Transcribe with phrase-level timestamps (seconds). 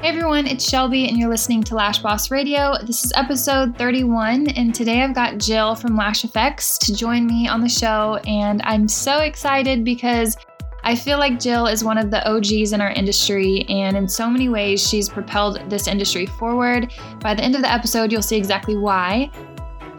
[0.00, 2.74] Hey everyone, it's Shelby, and you're listening to Lash Boss Radio.
[2.86, 7.46] This is episode 31, and today I've got Jill from Lash Effects to join me
[7.46, 8.18] on the show.
[8.26, 10.38] And I'm so excited because
[10.84, 14.30] I feel like Jill is one of the OGs in our industry, and in so
[14.30, 16.90] many ways, she's propelled this industry forward.
[17.20, 19.30] By the end of the episode, you'll see exactly why.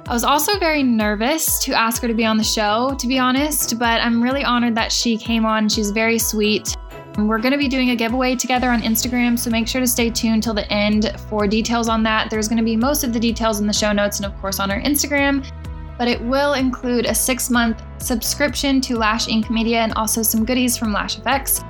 [0.08, 3.20] I was also very nervous to ask her to be on the show, to be
[3.20, 5.70] honest, but I'm really honored that she came on.
[5.70, 6.76] She's very sweet.
[7.18, 10.10] We're going to be doing a giveaway together on Instagram, so make sure to stay
[10.10, 12.30] tuned till the end for details on that.
[12.30, 14.62] There's going to be most of the details in the show notes and, of course,
[14.62, 15.46] on our Instagram,
[15.98, 20.46] but it will include a six month subscription to Lash Inc Media and also some
[20.46, 21.62] goodies from Lash Effects.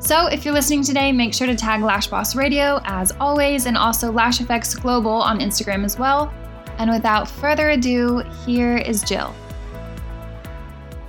[0.00, 3.76] So, if you're listening today, make sure to tag Lash Boss Radio as always, and
[3.76, 6.34] also Lash Effects Global on Instagram as well.
[6.78, 9.32] And without further ado, here is Jill.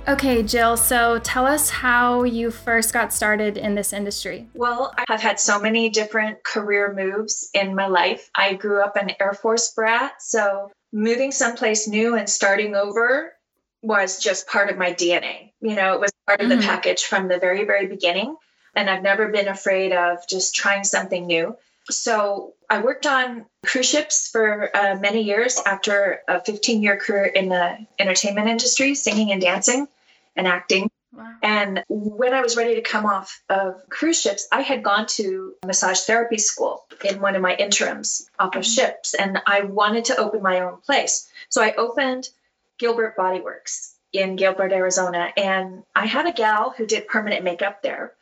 [0.08, 4.48] Okay, Jill, so tell us how you first got started in this industry.
[4.52, 8.28] Well, I've had so many different career moves in my life.
[8.34, 13.32] I grew up an Air Force brat, so moving someplace new and starting over
[13.80, 15.52] was just part of my DNA.
[15.60, 16.60] You know, it was part of mm-hmm.
[16.60, 18.36] the package from the very, very beginning.
[18.74, 21.56] And I've never been afraid of just trying something new.
[21.90, 27.26] So I worked on cruise ships for uh, many years after a 15 year career
[27.26, 29.88] in the entertainment industry, singing and dancing
[30.36, 30.90] and acting.
[31.12, 31.34] Wow.
[31.42, 35.52] And when I was ready to come off of cruise ships, I had gone to
[35.66, 38.70] massage therapy school in one of my interims off of mm-hmm.
[38.70, 41.28] ships, and I wanted to open my own place.
[41.50, 42.30] So I opened
[42.78, 48.14] Gilbert Bodyworks in Gilbert, Arizona, and I had a gal who did permanent makeup there.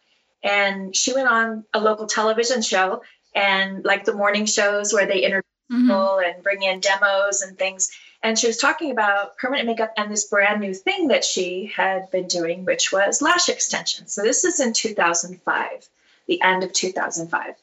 [0.43, 3.03] And she went on a local television show
[3.35, 5.83] and like the morning shows where they interview mm-hmm.
[5.83, 7.91] people and bring in demos and things.
[8.23, 12.11] And she was talking about permanent makeup and this brand new thing that she had
[12.11, 14.13] been doing, which was lash extensions.
[14.13, 15.89] So this is in 2005,
[16.27, 17.55] the end of 2005.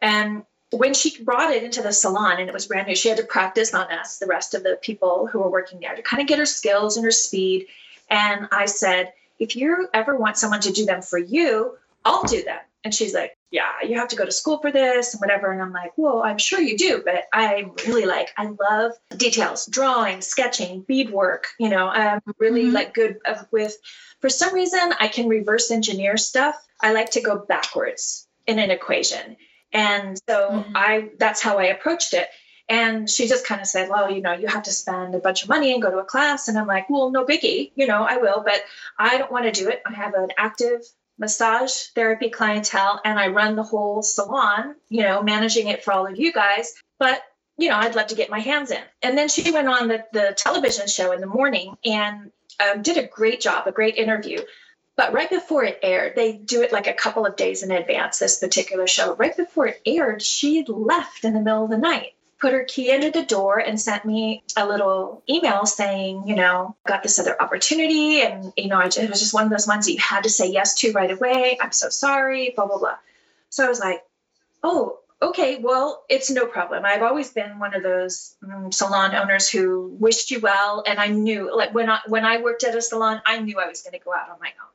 [0.00, 3.18] And when she brought it into the salon and it was brand new, she had
[3.18, 6.20] to practice on us, the rest of the people who were working there, to kind
[6.20, 7.66] of get her skills and her speed.
[8.10, 12.42] And I said, if you ever want someone to do them for you, I'll do
[12.42, 12.60] them.
[12.84, 15.50] And she's like, yeah, you have to go to school for this and whatever.
[15.50, 19.66] And I'm like, well, I'm sure you do, but I really like, I love details,
[19.66, 21.46] drawing, sketching, beadwork.
[21.58, 22.74] You know, I'm really mm-hmm.
[22.74, 23.18] like good
[23.50, 23.74] with,
[24.20, 26.56] for some reason, I can reverse engineer stuff.
[26.80, 29.36] I like to go backwards in an equation.
[29.72, 30.72] And so mm-hmm.
[30.76, 32.28] I, that's how I approached it.
[32.68, 35.42] And she just kind of said, well, you know, you have to spend a bunch
[35.42, 36.48] of money and go to a class.
[36.48, 38.62] And I'm like, well, no biggie, you know, I will, but
[38.98, 39.82] I don't want to do it.
[39.86, 40.80] I have an active
[41.18, 46.06] massage therapy clientele and I run the whole salon, you know, managing it for all
[46.06, 46.74] of you guys.
[46.98, 47.22] But,
[47.56, 48.82] you know, I'd love to get my hands in.
[49.02, 52.96] And then she went on the, the television show in the morning and um, did
[52.96, 54.38] a great job, a great interview.
[54.96, 58.18] But right before it aired, they do it like a couple of days in advance,
[58.18, 59.14] this particular show.
[59.16, 62.90] Right before it aired, she left in the middle of the night put her key
[62.90, 67.40] into the door and sent me a little email saying, you know, got this other
[67.40, 68.20] opportunity.
[68.20, 70.50] And, you know, it was just one of those ones that you had to say
[70.50, 71.56] yes to right away.
[71.60, 72.96] I'm so sorry, blah, blah, blah.
[73.50, 74.02] So I was like,
[74.62, 76.84] oh, okay, well, it's no problem.
[76.84, 80.82] I've always been one of those um, salon owners who wished you well.
[80.86, 83.68] And I knew, like, when I, when I worked at a salon, I knew I
[83.68, 84.70] was going to go out on my own.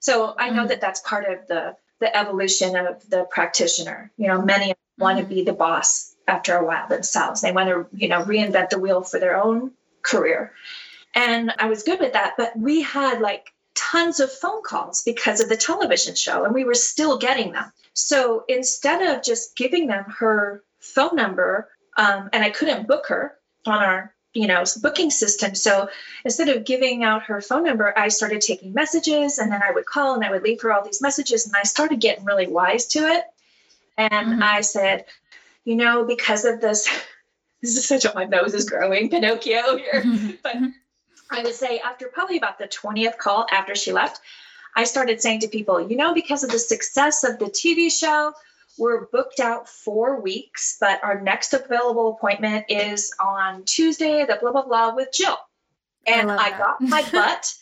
[0.00, 0.68] So I know mm-hmm.
[0.68, 4.10] that that's part of the, the evolution of the practitioner.
[4.16, 5.02] You know, many mm-hmm.
[5.02, 7.40] want to be the boss after a while themselves.
[7.40, 9.72] They want to, you know, reinvent the wheel for their own
[10.02, 10.52] career.
[11.14, 12.34] And I was good with that.
[12.36, 16.64] But we had like tons of phone calls because of the television show, and we
[16.64, 17.72] were still getting them.
[17.94, 23.36] So instead of just giving them her phone number, um, and I couldn't book her
[23.66, 25.88] on our you know booking system so
[26.24, 29.84] instead of giving out her phone number i started taking messages and then i would
[29.84, 32.86] call and i would leave her all these messages and i started getting really wise
[32.86, 33.24] to it
[33.98, 34.42] and mm-hmm.
[34.42, 35.04] i said
[35.64, 36.88] you know, because of this,
[37.62, 40.04] this is such a, my nose is growing, Pinocchio here.
[40.42, 40.56] but
[41.30, 44.20] I would say after probably about the 20th call after she left,
[44.74, 48.32] I started saying to people, you know, because of the success of the TV show,
[48.78, 54.52] we're booked out four weeks, but our next available appointment is on Tuesday, the blah,
[54.52, 55.36] blah, blah with Jill.
[56.06, 57.52] And I, I got my butt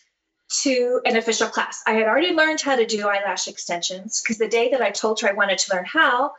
[0.63, 1.83] to an official class.
[1.87, 5.21] I had already learned how to do eyelash extensions because the day that I told
[5.21, 6.33] her I wanted to learn how,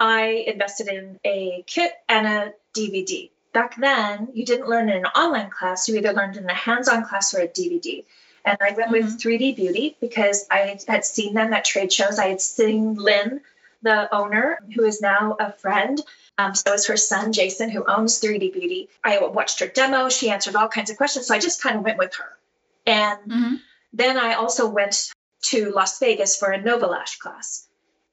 [0.00, 3.30] I invested in a kit and a DVD.
[3.52, 6.88] Back then, you didn't learn in an online class, you either learned in a hands
[6.88, 8.04] on class or a DVD.
[8.44, 8.92] And I went mm-hmm.
[8.92, 12.18] with 3D Beauty because I had seen them at trade shows.
[12.18, 13.42] I had seen Lynn,
[13.82, 16.00] the owner, who is now a friend.
[16.38, 18.88] Um, so is her son, Jason, who owns 3D Beauty.
[19.04, 20.08] I watched her demo.
[20.08, 21.26] She answered all kinds of questions.
[21.26, 22.38] So I just kind of went with her.
[22.86, 23.54] And mm-hmm.
[23.92, 25.12] then I also went
[25.42, 27.66] to Las Vegas for a Novalash class.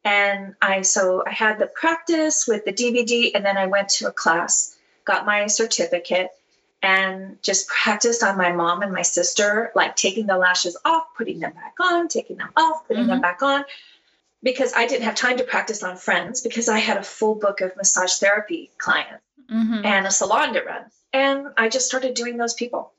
[0.07, 4.07] And I so I had the practice with the DVD, and then I went to
[4.07, 6.29] a class, got my certificate,
[6.81, 11.41] and just practiced on my mom and my sister, like taking the lashes off, putting
[11.41, 13.09] them back on, taking them off, putting mm-hmm.
[13.09, 13.65] them back on.
[14.41, 17.59] Because I didn't have time to practice on friends because I had a full book
[17.59, 19.85] of massage therapy clients mm-hmm.
[19.85, 20.85] and a salon to run.
[21.11, 22.93] And I just started doing those people.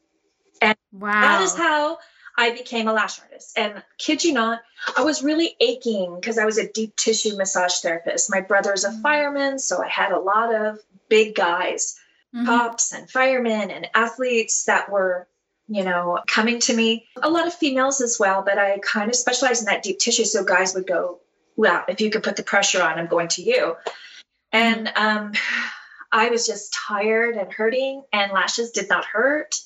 [0.60, 1.22] And wow.
[1.22, 2.00] that is how
[2.38, 3.58] I became a lash artist.
[3.58, 4.60] And kid you not,
[4.96, 8.30] I was really aching because I was a deep tissue massage therapist.
[8.30, 9.02] My brother's a mm-hmm.
[9.02, 11.98] fireman, so I had a lot of big guys,
[12.32, 12.46] mm-hmm.
[12.46, 15.26] cops and firemen and athletes that were,
[15.66, 17.08] you know, coming to me.
[17.20, 20.24] A lot of females as well, but I kind of specialized in that deep tissue.
[20.24, 21.18] So guys would go,
[21.56, 23.74] Well, if you could put the pressure on, I'm going to you.
[24.52, 25.18] And mm-hmm.
[25.18, 25.32] um,
[26.12, 29.56] I was just tired and hurting, and lashes did not hurt.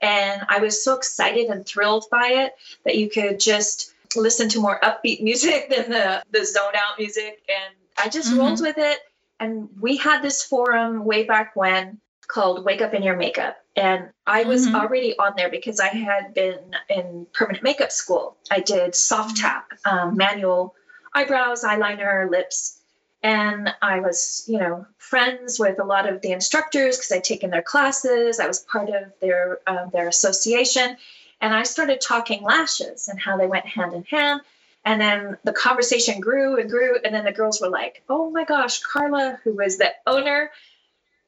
[0.00, 2.54] And I was so excited and thrilled by it
[2.84, 7.42] that you could just listen to more upbeat music than the, the zone out music.
[7.48, 8.40] And I just mm-hmm.
[8.40, 8.98] rolled with it.
[9.38, 13.56] And we had this forum way back when called Wake Up in Your Makeup.
[13.76, 14.76] And I was mm-hmm.
[14.76, 16.58] already on there because I had been
[16.88, 18.36] in permanent makeup school.
[18.50, 20.74] I did soft tap, um, manual
[21.14, 22.80] eyebrows, eyeliner, lips.
[23.26, 27.50] And I was, you know, friends with a lot of the instructors because I'd taken
[27.50, 28.38] their classes.
[28.38, 30.96] I was part of their uh, their association,
[31.40, 34.42] and I started talking lashes and how they went hand in hand.
[34.84, 38.44] And then the conversation grew and grew, and then the girls were like, "Oh my
[38.44, 40.52] gosh, Carla, who was the owner,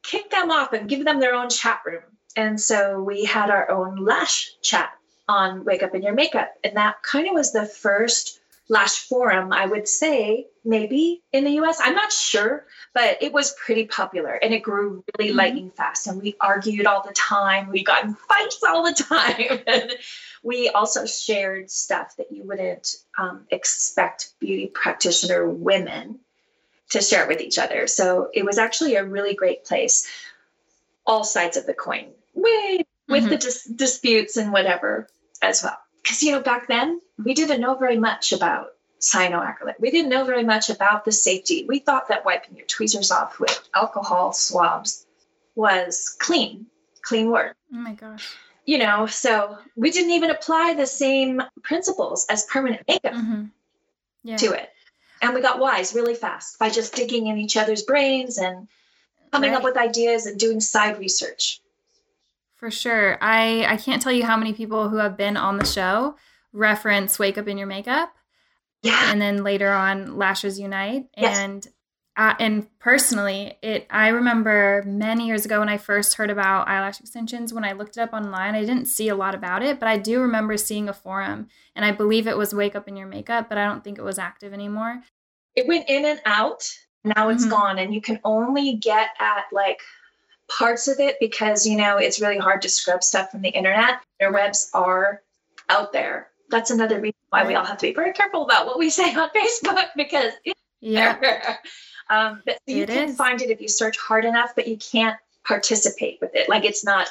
[0.01, 2.03] kick them off and give them their own chat room."
[2.37, 4.89] And so we had our own lash chat
[5.27, 8.38] on Wake Up in Your Makeup, and that kind of was the first
[8.69, 11.79] Lash Forum, I would say, maybe in the US.
[11.81, 15.37] I'm not sure, but it was pretty popular and it grew really mm-hmm.
[15.39, 16.05] lightning fast.
[16.05, 17.69] And we argued all the time.
[17.69, 19.59] We got in fights all the time.
[19.65, 19.91] and
[20.43, 26.19] we also shared stuff that you wouldn't um, expect beauty practitioner women
[26.89, 27.87] to share with each other.
[27.87, 30.07] So it was actually a really great place,
[31.07, 33.29] all sides of the coin, with, with mm-hmm.
[33.29, 35.07] the dis- disputes and whatever
[35.41, 35.77] as well
[36.09, 39.79] because you know back then we didn't know very much about cyanoacrylate.
[39.79, 41.65] We didn't know very much about the safety.
[41.67, 45.05] We thought that wiping your tweezers off with alcohol swabs
[45.55, 46.67] was clean,
[47.01, 47.55] clean work.
[47.73, 48.35] Oh my gosh.
[48.65, 53.45] You know, so we didn't even apply the same principles as permanent makeup mm-hmm.
[54.23, 54.37] yeah.
[54.37, 54.69] to it.
[55.21, 58.67] And we got wise really fast by just digging in each other's brains and
[59.31, 59.57] coming right.
[59.57, 61.61] up with ideas and doing side research.
[62.55, 63.17] For sure.
[63.21, 66.15] I, I can't tell you how many people who have been on the show
[66.53, 68.13] reference Wake Up in Your Makeup.
[68.81, 69.11] Yeah.
[69.11, 71.07] And then later on Lashes Unite.
[71.17, 71.37] Yes.
[71.37, 71.67] And
[72.17, 76.99] uh, and personally, it I remember many years ago when I first heard about eyelash
[76.99, 79.87] extensions, when I looked it up online, I didn't see a lot about it, but
[79.87, 83.07] I do remember seeing a forum and I believe it was Wake Up in Your
[83.07, 85.01] Makeup, but I don't think it was active anymore.
[85.55, 86.69] It went in and out.
[87.05, 87.51] Now it's mm-hmm.
[87.51, 89.79] gone and you can only get at like
[90.49, 94.01] parts of it because you know it's really hard to scrub stuff from the internet.
[94.19, 95.21] Their webs are
[95.69, 96.27] out there.
[96.49, 99.13] That's another reason why we all have to be very careful about what we say
[99.13, 100.33] on Facebook because
[100.81, 101.57] yeah,
[102.09, 103.15] um, but you it can is.
[103.15, 106.49] find it if you search hard enough, but you can't participate with it.
[106.49, 107.07] Like it's not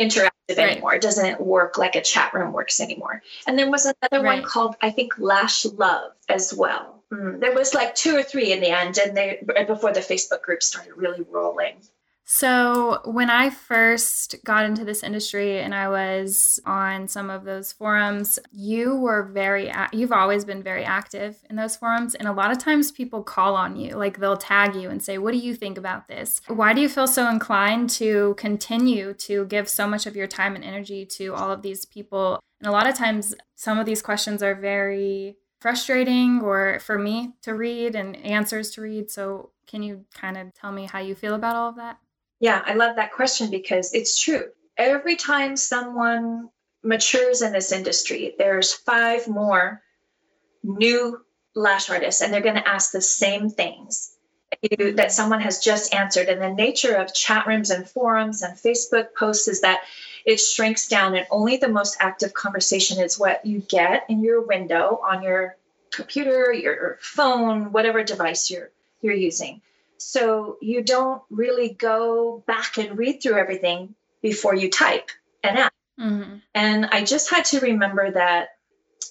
[0.00, 0.72] interactive right.
[0.72, 0.94] anymore.
[0.94, 3.22] It doesn't work like a chat room works anymore.
[3.46, 4.40] And there was another right.
[4.40, 7.02] one called I think Lash Love as well.
[7.12, 10.42] Mm, there was like two or three in the end, and they before the Facebook
[10.42, 11.76] group started really rolling.
[12.28, 17.70] So, when I first got into this industry and I was on some of those
[17.70, 22.16] forums, you were very, you've always been very active in those forums.
[22.16, 25.18] And a lot of times people call on you, like they'll tag you and say,
[25.18, 26.40] What do you think about this?
[26.48, 30.56] Why do you feel so inclined to continue to give so much of your time
[30.56, 32.40] and energy to all of these people?
[32.58, 37.34] And a lot of times, some of these questions are very frustrating or for me
[37.42, 39.12] to read and answers to read.
[39.12, 41.98] So, can you kind of tell me how you feel about all of that?
[42.40, 44.44] Yeah, I love that question because it's true.
[44.76, 46.50] Every time someone
[46.82, 49.82] matures in this industry, there's five more
[50.62, 51.20] new
[51.54, 54.12] lash artists, and they're going to ask the same things
[54.70, 56.28] that someone has just answered.
[56.28, 59.80] And the nature of chat rooms and forums and Facebook posts is that
[60.26, 64.42] it shrinks down, and only the most active conversation is what you get in your
[64.42, 65.56] window on your
[65.92, 69.62] computer, your phone, whatever device you're you're using.
[69.98, 75.10] So you don't really go back and read through everything before you type
[75.42, 75.72] and ask.
[75.98, 76.36] Mm-hmm.
[76.54, 78.48] And I just had to remember that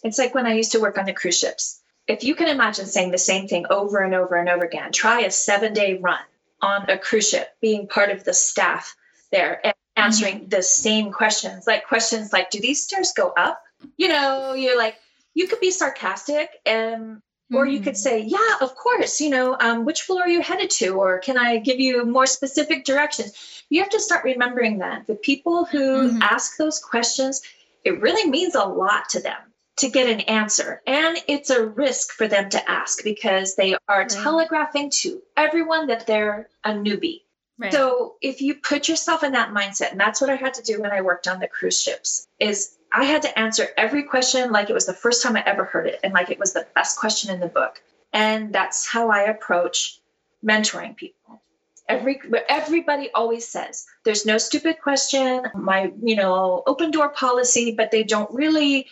[0.04, 1.82] it's like when I used to work on the cruise ships.
[2.08, 5.22] If you can imagine saying the same thing over and over and over again, try
[5.22, 6.20] a seven day run
[6.62, 8.96] on a cruise ship, being part of the staff
[9.32, 10.50] there and answering mm-hmm.
[10.50, 13.64] the same questions, like questions like, do these stairs go up?
[13.98, 14.98] You know, you're like,
[15.34, 17.22] you could be sarcastic and
[17.52, 17.56] Mm-hmm.
[17.56, 17.98] Or you could mm-hmm.
[17.98, 20.96] say, yeah, of course, you know, um, which floor are you headed to?
[20.96, 23.64] Or can I give you more specific directions?
[23.70, 26.22] You have to start remembering that the people who mm-hmm.
[26.24, 27.44] ask those questions,
[27.84, 29.38] it really means a lot to them
[29.78, 30.82] to get an answer.
[30.88, 34.10] And it's a risk for them to ask because they are right.
[34.10, 37.22] telegraphing to everyone that they're a newbie.
[37.58, 37.72] Right.
[37.72, 40.82] So if you put yourself in that mindset, and that's what I had to do
[40.82, 44.70] when I worked on the cruise ships, is I had to answer every question like
[44.70, 46.98] it was the first time I ever heard it and like it was the best
[46.98, 47.82] question in the book.
[48.14, 50.00] And that's how I approach
[50.42, 51.42] mentoring people.
[51.90, 57.92] Every everybody always says there's no stupid question, my you know open door policy, but
[57.92, 58.88] they don't really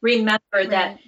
[0.00, 0.70] remember right.
[0.70, 0.98] that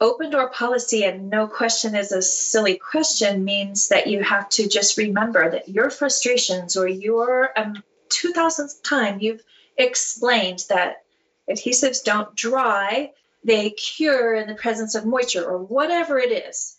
[0.00, 4.68] open door policy and no question is a silly question means that you have to
[4.68, 9.42] just remember that your frustrations or your um, 2000th time you've
[9.78, 11.03] explained that
[11.50, 13.10] adhesives don't dry,
[13.44, 16.76] they cure in the presence of moisture or whatever it is.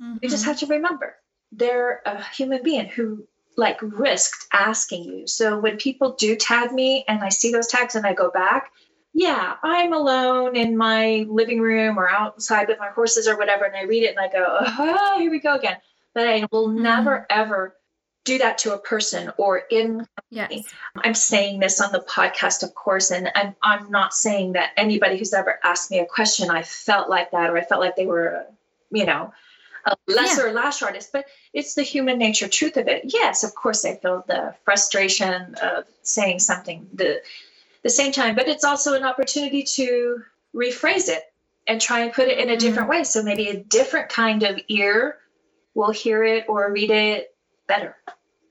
[0.00, 0.18] Mm-hmm.
[0.22, 1.16] You just have to remember
[1.52, 5.26] they're a human being who like risked asking you.
[5.26, 8.72] So when people do tag me and I see those tags and I go back,
[9.12, 13.76] yeah, I'm alone in my living room or outside with my horses or whatever, and
[13.76, 15.76] I read it and I go, oh, here we go again.
[16.14, 16.82] But I will mm-hmm.
[16.82, 17.76] never ever
[18.24, 20.72] do that to a person or in yes.
[20.96, 25.18] I'm saying this on the podcast, of course, and I'm, I'm not saying that anybody
[25.18, 28.06] who's ever asked me a question, I felt like that or I felt like they
[28.06, 28.46] were,
[28.90, 29.32] you know,
[29.84, 30.52] a lesser yeah.
[30.52, 33.02] lash artist, but it's the human nature truth of it.
[33.06, 37.20] Yes, of course, I feel the frustration of saying something the
[37.82, 40.22] the same time, but it's also an opportunity to
[40.54, 41.24] rephrase it
[41.66, 42.98] and try and put it in a different mm-hmm.
[42.98, 43.04] way.
[43.04, 45.18] So maybe a different kind of ear
[45.74, 47.31] will hear it or read it
[47.66, 47.96] better.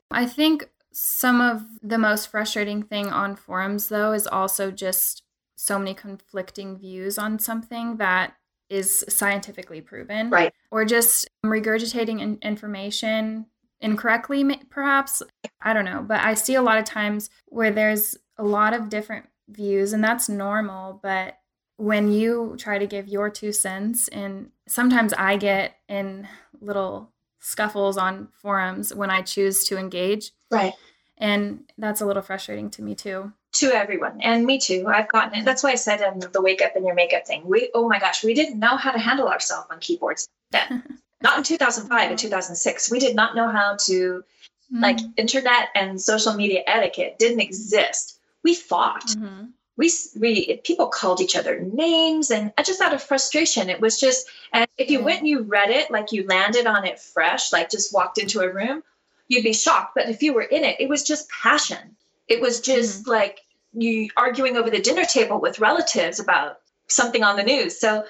[0.10, 5.24] I think some of the most frustrating thing on forums, though, is also just
[5.56, 8.34] so many conflicting views on something that
[8.70, 10.30] is scientifically proven.
[10.30, 10.54] Right.
[10.72, 13.46] Or just regurgitating in- information
[13.80, 15.22] incorrectly, perhaps.
[15.62, 16.04] I don't know.
[16.06, 20.04] But I see a lot of times where there's a lot of different views, and
[20.04, 21.00] that's normal.
[21.04, 21.38] But
[21.78, 26.28] when you try to give your two cents, and sometimes I get in
[26.60, 30.32] little scuffles on forums when I choose to engage.
[30.50, 30.74] Right.
[31.18, 33.34] And that's a little frustrating to me too.
[33.54, 34.22] To everyone.
[34.22, 34.86] And me too.
[34.88, 35.46] I've gotten it.
[35.46, 37.44] That's why I said in the wake up in your makeup thing.
[37.46, 41.00] We oh my gosh, we didn't know how to handle ourselves on keyboards then.
[41.22, 42.90] not in 2005 and 2006.
[42.90, 44.82] We did not know how to mm-hmm.
[44.82, 48.20] like internet and social media etiquette didn't exist.
[48.44, 49.06] We fought.
[49.08, 49.48] Mm-hmm
[49.82, 53.68] we we people called each other names and just out of frustration.
[53.68, 56.86] It was just and if you went and you read it like you landed on
[56.86, 58.84] it fresh like just walked into a room
[59.28, 59.94] you'd be shocked.
[59.96, 61.96] But if you were in it it was just passion.
[62.28, 63.10] It was just mm-hmm.
[63.10, 63.40] like
[63.74, 67.80] you arguing over the dinner table with relatives about something on the news.
[67.80, 68.06] So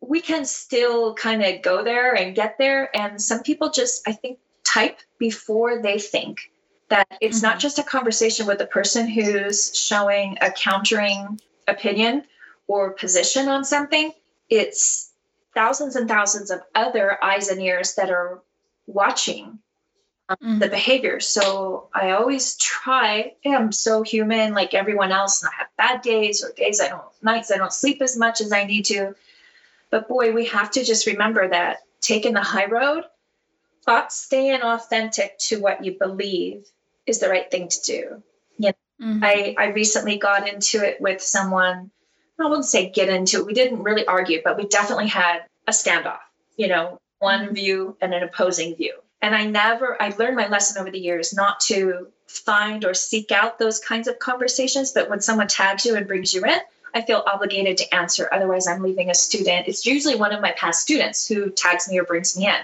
[0.00, 2.96] we can still kind of go there and get there.
[2.96, 6.50] And some people just i think type before they think
[6.88, 7.46] that it's mm-hmm.
[7.46, 12.24] not just a conversation with the person who's showing a countering opinion
[12.66, 14.12] or position on something
[14.50, 15.12] it's
[15.54, 18.42] thousands and thousands of other eyes and ears that are
[18.86, 19.58] watching
[20.28, 20.58] um, mm-hmm.
[20.58, 25.68] the behavior so i always try i'm so human like everyone else and i have
[25.76, 28.84] bad days or days i don't nights i don't sleep as much as i need
[28.84, 29.14] to
[29.90, 33.04] but boy we have to just remember that taking the high road
[33.86, 36.66] but staying authentic to what you believe
[37.06, 38.22] is the right thing to do.
[38.58, 38.72] Yeah.
[39.00, 39.22] mm-hmm.
[39.22, 41.90] I, I recently got into it with someone.
[42.40, 43.46] I wouldn't say get into it.
[43.46, 46.18] We didn't really argue, but we definitely had a standoff,
[46.56, 47.54] you know, one mm-hmm.
[47.54, 48.94] view and an opposing view.
[49.22, 53.32] And I never, I learned my lesson over the years not to find or seek
[53.32, 54.92] out those kinds of conversations.
[54.92, 56.58] But when someone tags you and brings you in,
[56.94, 58.28] I feel obligated to answer.
[58.30, 59.66] Otherwise, I'm leaving a student.
[59.66, 62.54] It's usually one of my past students who tags me or brings me in,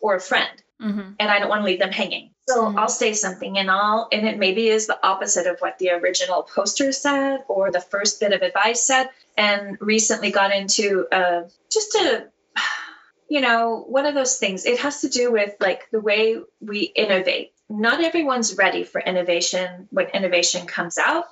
[0.00, 0.50] or a friend.
[0.80, 1.12] Mm-hmm.
[1.18, 2.30] And I don't want to leave them hanging.
[2.48, 2.78] So mm-hmm.
[2.78, 6.42] I'll say something and I'll, and it maybe is the opposite of what the original
[6.42, 9.10] poster said or the first bit of advice said.
[9.36, 12.28] And recently got into uh, just a,
[13.28, 14.64] you know, one of those things.
[14.64, 17.52] It has to do with like the way we innovate.
[17.68, 21.26] Not everyone's ready for innovation when innovation comes out.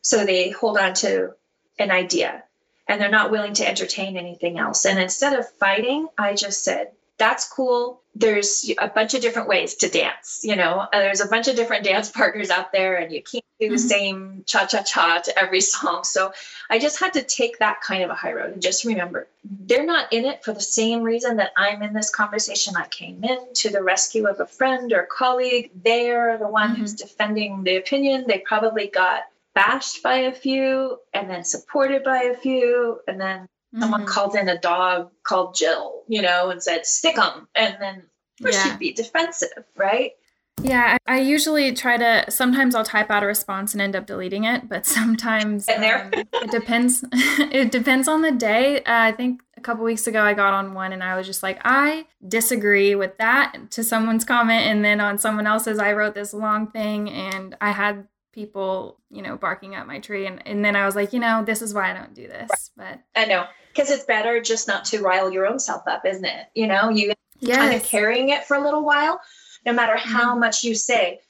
[0.00, 1.34] So they hold on to
[1.78, 2.44] an idea
[2.88, 4.86] and they're not willing to entertain anything else.
[4.86, 8.01] And instead of fighting, I just said, that's cool.
[8.14, 10.40] There's a bunch of different ways to dance.
[10.42, 13.44] You know, uh, there's a bunch of different dance partners out there, and you can't
[13.62, 13.88] do the mm-hmm.
[13.88, 16.04] same cha cha cha to every song.
[16.04, 16.32] So
[16.68, 19.86] I just had to take that kind of a high road and just remember they're
[19.86, 22.76] not in it for the same reason that I'm in this conversation.
[22.76, 25.70] I came in to the rescue of a friend or colleague.
[25.82, 26.80] They're the one mm-hmm.
[26.80, 28.24] who's defending the opinion.
[28.26, 29.22] They probably got
[29.54, 33.46] bashed by a few and then supported by a few and then
[33.78, 34.08] someone mm-hmm.
[34.08, 37.48] called in a dog called Jill, you know, and said, stick them.
[37.54, 38.02] And then
[38.40, 38.64] yeah.
[38.64, 40.12] she'd be defensive, right?
[40.60, 42.30] Yeah, I usually try to.
[42.30, 46.50] Sometimes I'll type out a response and end up deleting it, but sometimes um, it
[46.50, 47.04] depends.
[47.12, 48.78] it depends on the day.
[48.80, 51.42] Uh, I think a couple weeks ago I got on one and I was just
[51.42, 56.14] like, I disagree with that to someone's comment, and then on someone else's, I wrote
[56.14, 60.64] this long thing and I had people, you know, barking at my tree, and and
[60.64, 62.70] then I was like, you know, this is why I don't do this.
[62.76, 66.24] But I know because it's better just not to rile your own self up, isn't
[66.24, 66.46] it?
[66.54, 67.56] You know, you yes.
[67.56, 69.20] kind of carrying it for a little while
[69.64, 70.40] no matter how mm-hmm.
[70.40, 71.20] much you say,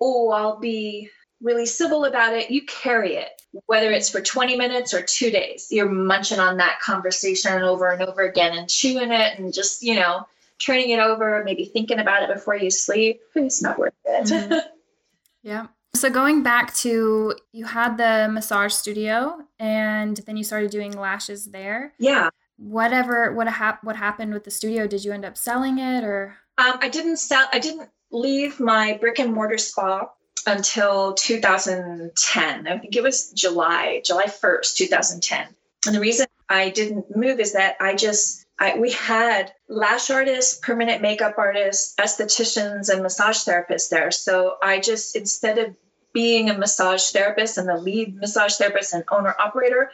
[0.00, 1.10] oh, I'll be
[1.40, 3.28] really civil about it, you carry it,
[3.66, 5.68] whether it's for 20 minutes or two days.
[5.70, 9.94] You're munching on that conversation over and over again and chewing it and just, you
[9.94, 10.26] know,
[10.58, 13.20] turning it over, maybe thinking about it before you sleep.
[13.34, 14.26] It's not worth it.
[14.26, 14.68] Mm-hmm.
[15.42, 15.66] yeah.
[15.96, 21.46] So going back to you had the massage studio and then you started doing lashes
[21.46, 21.94] there.
[21.98, 22.30] Yeah.
[22.58, 24.86] Whatever what hap- what happened with the studio?
[24.86, 27.46] Did you end up selling it or um, I didn't sell.
[27.52, 30.08] I didn't leave my brick and mortar spa
[30.46, 32.68] until 2010.
[32.68, 35.48] I think it was July, July 1st, 2010.
[35.86, 40.58] And the reason I didn't move is that I just I, we had lash artists,
[40.62, 44.10] permanent makeup artists, estheticians, and massage therapists there.
[44.10, 45.76] So I just instead of
[46.16, 49.90] being a massage therapist and the lead massage therapist and owner operator,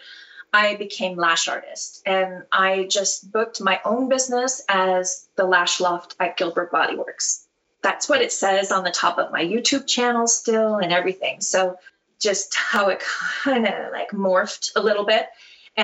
[0.52, 6.14] I became lash artist and I just booked my own business as the Lash Loft
[6.20, 7.44] at Gilbert Body Works.
[7.82, 11.40] That's what it says on the top of my YouTube channel still and everything.
[11.40, 11.76] So
[12.20, 13.02] just how it
[13.42, 15.26] kind of like morphed a little bit.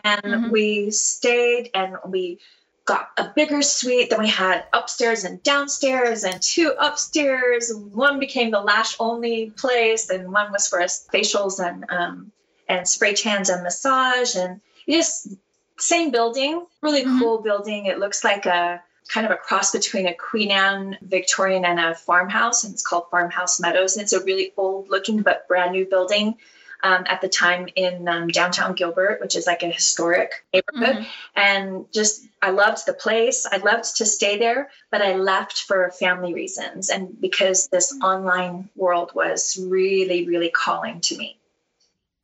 [0.05, 0.51] And mm-hmm.
[0.51, 2.39] we stayed and we
[2.89, 4.09] got a bigger suite.
[4.09, 7.71] Then we had upstairs and downstairs and two upstairs.
[7.75, 12.33] One became the lash only place and one was for us facials and um,
[12.67, 15.29] and spray tans and massage and just
[15.79, 17.21] same building, really mm-hmm.
[17.21, 17.87] cool building.
[17.87, 21.95] It looks like a kind of a cross between a Queen Anne Victorian and a
[21.95, 23.97] farmhouse, and it's called Farmhouse Meadows.
[23.97, 26.37] And it's a really old looking but brand new building.
[26.81, 30.99] Um, at the time in um, downtown Gilbert, which is like a historic neighborhood.
[30.99, 31.09] Mm-hmm.
[31.35, 33.47] And just, I loved the place.
[33.51, 38.05] I loved to stay there, but I left for family reasons and because this mm-hmm.
[38.05, 41.37] online world was really, really calling to me.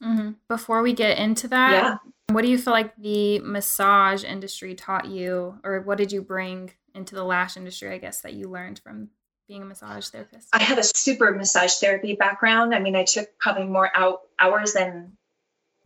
[0.00, 0.30] Mm-hmm.
[0.46, 1.98] Before we get into that, yeah.
[2.30, 6.70] what do you feel like the massage industry taught you, or what did you bring
[6.94, 9.08] into the lash industry, I guess, that you learned from
[9.48, 10.48] being a massage therapist?
[10.52, 12.74] I have a super massage therapy background.
[12.74, 15.16] I mean, I took probably more out hours than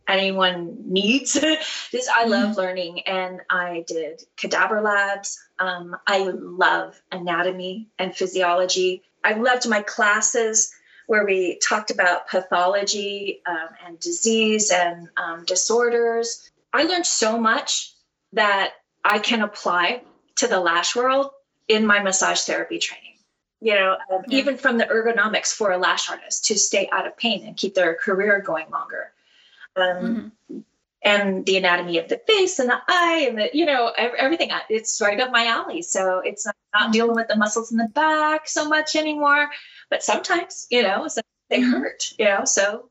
[0.07, 1.33] anyone needs.
[1.91, 2.59] this I love mm-hmm.
[2.59, 5.39] learning, and I did cadaver labs.
[5.59, 9.03] Um, I love anatomy and physiology.
[9.23, 10.73] I loved my classes
[11.07, 16.49] where we talked about pathology um, and disease and um, disorders.
[16.71, 17.93] I learned so much
[18.33, 20.03] that I can apply
[20.35, 21.31] to the lash world
[21.67, 23.08] in my massage therapy training.
[23.61, 24.39] You know, um, yeah.
[24.39, 27.73] even from the ergonomics for a lash artist to stay out of pain and keep
[27.73, 29.11] their career going longer.
[29.75, 30.59] Um, mm-hmm.
[31.01, 34.51] And the anatomy of the face and the eye and the, you know, everything.
[34.69, 35.81] It's right up my alley.
[35.81, 36.91] So it's not, not mm-hmm.
[36.91, 39.49] dealing with the muscles in the back so much anymore
[39.89, 41.71] but sometimes, you know, so they mm-hmm.
[41.71, 42.89] hurt, you know, so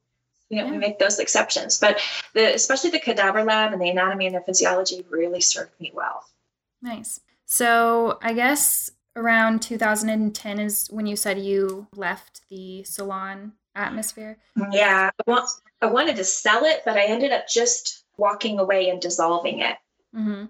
[0.50, 0.70] you know, yeah.
[0.70, 1.78] we make those exceptions.
[1.78, 2.00] But
[2.34, 6.24] the especially the cadaver lab and the anatomy and the physiology really served me well.
[6.82, 7.20] Nice.
[7.46, 14.38] So I guess around 2010 is when you said you left the salon atmosphere.
[14.70, 19.60] Yeah, I wanted to sell it, but I ended up just walking away and dissolving
[19.60, 19.76] it.
[20.14, 20.46] Mm-hmm.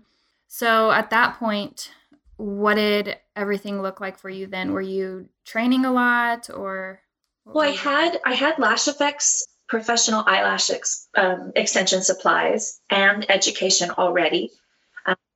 [0.47, 1.91] So at that point,
[2.37, 4.73] what did everything look like for you then?
[4.73, 7.01] Were you training a lot or?
[7.45, 13.91] Well, I had I had Lash Effects professional eyelash ex, um, extension supplies and education
[13.91, 14.51] already.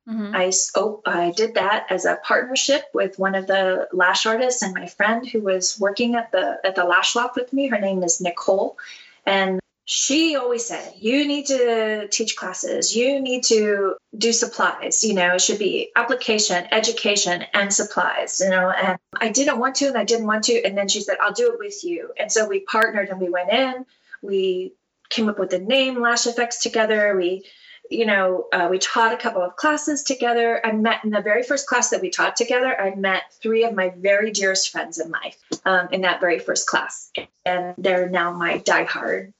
[0.08, 0.34] Mm-hmm.
[0.34, 4.74] I oh, I did that as a partnership with one of the lash artists and
[4.74, 7.68] my friend who was working at the at the lash loft with me.
[7.68, 8.76] Her name is Nicole,
[9.24, 15.02] and she always said, You need to teach classes, you need to do supplies.
[15.02, 18.70] You know, it should be application, education, and supplies, you know.
[18.70, 20.64] And I didn't want to, and I didn't want to.
[20.64, 22.10] And then she said, I'll do it with you.
[22.18, 23.84] And so we partnered and we went in,
[24.22, 24.72] we
[25.08, 27.16] came up with the name Lash Effects together.
[27.16, 27.44] We
[27.92, 30.64] you know, uh, we taught a couple of classes together.
[30.64, 32.78] I met in the very first class that we taught together.
[32.80, 36.66] I met three of my very dearest friends in life um, in that very first
[36.66, 37.10] class,
[37.44, 39.32] and they're now my diehard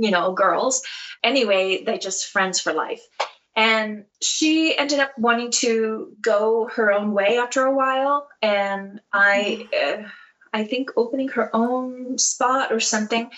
[0.00, 0.82] you know, girls.
[1.22, 3.02] Anyway, they're just friends for life.
[3.54, 8.28] And she ended up wanting to go her own way after a while.
[8.40, 10.08] And I, uh,
[10.52, 13.30] I think opening her own spot or something.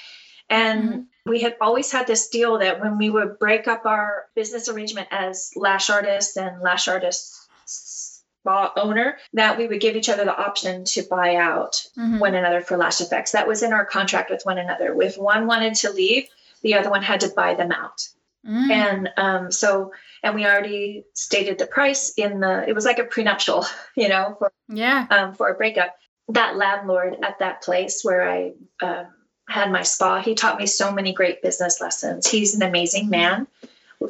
[0.48, 1.00] And mm-hmm.
[1.26, 5.08] We had always had this deal that when we would break up our business arrangement
[5.10, 10.36] as lash artists and lash artists spa owner that we would give each other the
[10.36, 12.18] option to buy out mm-hmm.
[12.18, 13.32] one another for lash effects.
[13.32, 15.00] That was in our contract with one another.
[15.00, 16.28] If one wanted to leave,
[16.62, 18.08] the other one had to buy them out.
[18.46, 18.70] Mm.
[18.70, 19.92] And um, so,
[20.24, 23.64] and we already stated the price in the, it was like a prenuptial,
[23.96, 25.94] you know, for, yeah, um, for a breakup.
[26.28, 29.06] That landlord at that place where I um,
[29.52, 32.26] had my spa, he taught me so many great business lessons.
[32.26, 33.46] He's an amazing man,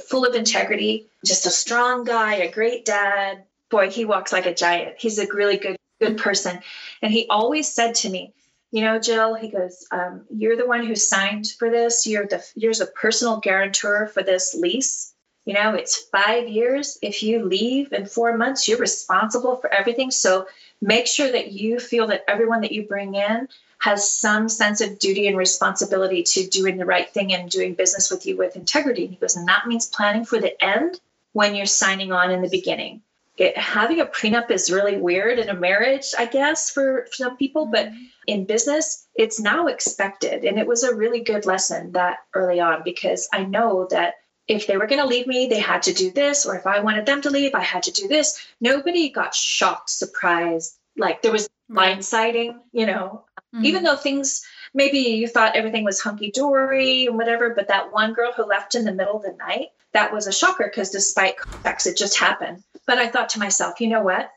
[0.08, 4.54] full of integrity, just a strong guy, a great dad, boy, he walks like a
[4.54, 4.96] giant.
[4.98, 6.60] He's a really good good person,
[7.00, 8.32] and he always said to me,
[8.72, 12.06] you know, Jill, he goes, um, you're the one who signed for this.
[12.06, 15.12] You're the you're the personal guarantor for this lease.
[15.44, 16.98] You know, it's five years.
[17.02, 20.10] If you leave in four months, you're responsible for everything.
[20.12, 20.46] So
[20.80, 23.48] make sure that you feel that everyone that you bring in
[23.82, 28.10] has some sense of duty and responsibility to doing the right thing and doing business
[28.10, 29.04] with you with integrity.
[29.04, 31.00] And he goes, and that means planning for the end
[31.32, 33.02] when you're signing on in the beginning
[33.38, 37.36] it, having a prenup is really weird in a marriage, I guess, for, for some
[37.36, 38.02] people, but mm-hmm.
[38.26, 40.44] in business, it's now expected.
[40.44, 44.14] And it was a really good lesson that early on because I know that
[44.48, 46.80] if they were going to leave me, they had to do this, or if I
[46.80, 48.44] wanted them to leave, I had to do this.
[48.60, 53.64] Nobody got shocked, surprised, like there was blindsiding, you know, mm-hmm.
[53.64, 54.42] even though things
[54.74, 58.74] maybe you thought everything was hunky dory and whatever, but that one girl who left
[58.74, 62.18] in the middle of the night, that was a shocker because despite context, it just
[62.18, 62.62] happened.
[62.86, 64.30] But I thought to myself, you know what?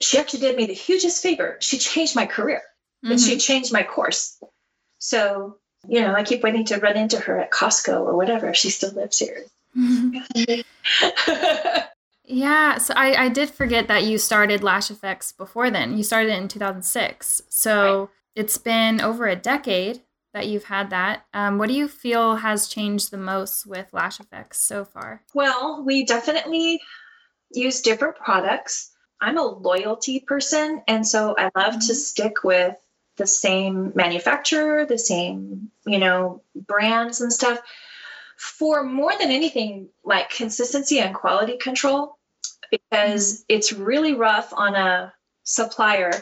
[0.00, 1.56] She actually did me the hugest favor.
[1.60, 2.62] She changed my career
[3.04, 3.12] mm-hmm.
[3.12, 4.42] and she changed my course.
[4.98, 5.56] So,
[5.88, 8.70] you know, I keep waiting to run into her at Costco or whatever if she
[8.70, 9.44] still lives here.
[12.24, 15.96] yeah, so I, I did forget that you started Lash Effects before then.
[15.96, 17.42] You started in 2006.
[17.48, 18.08] So right.
[18.34, 21.26] It's been over a decade that you've had that.
[21.34, 25.22] Um, what do you feel has changed the most with Lash Effects so far?
[25.34, 26.80] Well, we definitely
[27.52, 28.90] use different products.
[29.20, 31.80] I'm a loyalty person, and so I love mm-hmm.
[31.80, 32.76] to stick with
[33.16, 37.60] the same manufacturer, the same, you know, brands and stuff
[38.38, 42.16] for more than anything like consistency and quality control
[42.70, 43.44] because mm-hmm.
[43.50, 45.12] it's really rough on a
[45.42, 46.12] supplier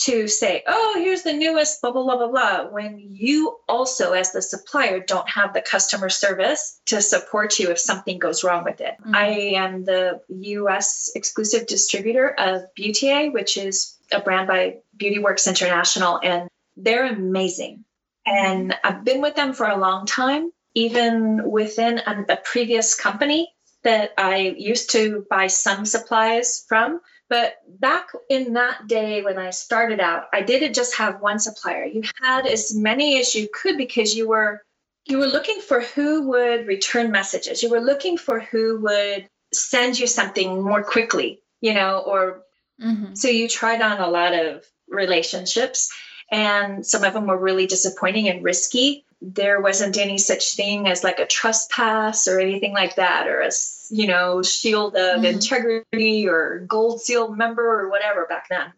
[0.00, 4.32] to say, oh, here's the newest, blah, blah, blah, blah, blah, when you also, as
[4.32, 8.80] the supplier, don't have the customer service to support you if something goes wrong with
[8.80, 8.94] it.
[9.00, 9.14] Mm-hmm.
[9.14, 15.46] I am the US exclusive distributor of Beautier, which is a brand by Beauty Works
[15.46, 17.84] International, and they're amazing.
[18.26, 23.52] And I've been with them for a long time, even within a, a previous company
[23.84, 29.50] that I used to buy some supplies from but back in that day when I
[29.50, 31.84] started out, I didn't just have one supplier.
[31.84, 34.62] You had as many as you could because you were
[35.06, 37.62] you were looking for who would return messages.
[37.62, 42.42] You were looking for who would send you something more quickly, you know, or
[42.82, 43.14] mm-hmm.
[43.14, 45.88] so you tried on a lot of relationships
[46.32, 51.04] and some of them were really disappointing and risky there wasn't any such thing as
[51.04, 53.50] like a TrustPass or anything like that or a
[53.90, 55.26] you know shield of mm-hmm.
[55.26, 58.72] integrity or gold seal member or whatever back then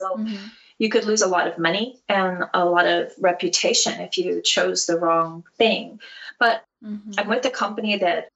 [0.00, 0.46] so mm-hmm.
[0.78, 4.86] you could lose a lot of money and a lot of reputation if you chose
[4.86, 5.98] the wrong thing
[6.38, 7.12] but mm-hmm.
[7.18, 8.28] i'm with a company that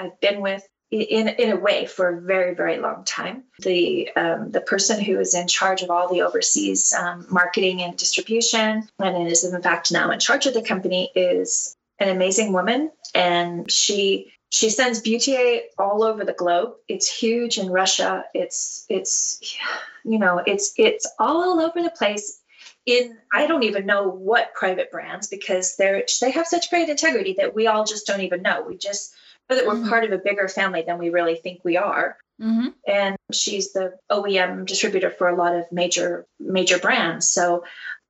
[0.00, 3.44] i've been with in in a way for a very very long time.
[3.60, 7.96] The um, the person who is in charge of all the overseas um, marketing and
[7.96, 12.90] distribution, and is in fact now in charge of the company, is an amazing woman,
[13.14, 16.74] and she she sends Beautier all over the globe.
[16.88, 18.24] It's huge in Russia.
[18.32, 19.58] It's it's
[20.04, 22.40] you know it's it's all over the place.
[22.84, 27.34] In I don't even know what private brands because they're they have such great integrity
[27.38, 28.62] that we all just don't even know.
[28.62, 29.12] We just
[29.54, 29.88] that we're mm-hmm.
[29.88, 32.16] part of a bigger family than we really think we are.
[32.40, 32.68] Mm-hmm.
[32.86, 37.28] And she's the OEM distributor for a lot of major major brands.
[37.28, 37.64] So,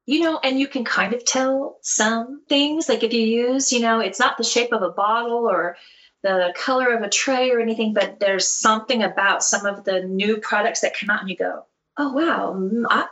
[0.06, 2.88] you know, and you can kind of tell some things.
[2.88, 5.76] Like if you use, you know, it's not the shape of a bottle or
[6.22, 10.38] the color of a tray or anything, but there's something about some of the new
[10.38, 13.06] products that come out, and you go, "Oh wow, mm, I,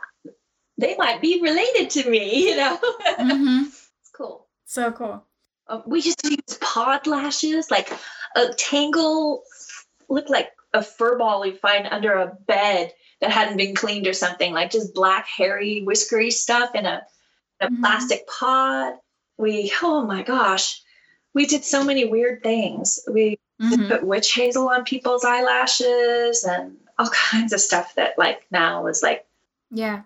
[0.77, 2.77] they might be related to me," you know.
[3.19, 3.63] Mm-hmm.
[3.67, 4.47] it's cool.
[4.65, 5.23] So cool.
[5.67, 7.91] Uh, we used to use pod lashes, like
[8.35, 9.43] a tangle,
[10.09, 14.13] looked like a fur ball you find under a bed that hadn't been cleaned or
[14.13, 17.01] something, like just black, hairy, whiskery stuff in a,
[17.59, 17.81] a mm-hmm.
[17.81, 18.93] plastic pod.
[19.37, 20.81] We, oh my gosh,
[21.33, 22.99] we did so many weird things.
[23.11, 23.87] We mm-hmm.
[23.87, 29.01] put witch hazel on people's eyelashes and all kinds of stuff that, like, now is
[29.01, 29.25] like,
[29.71, 30.03] yeah,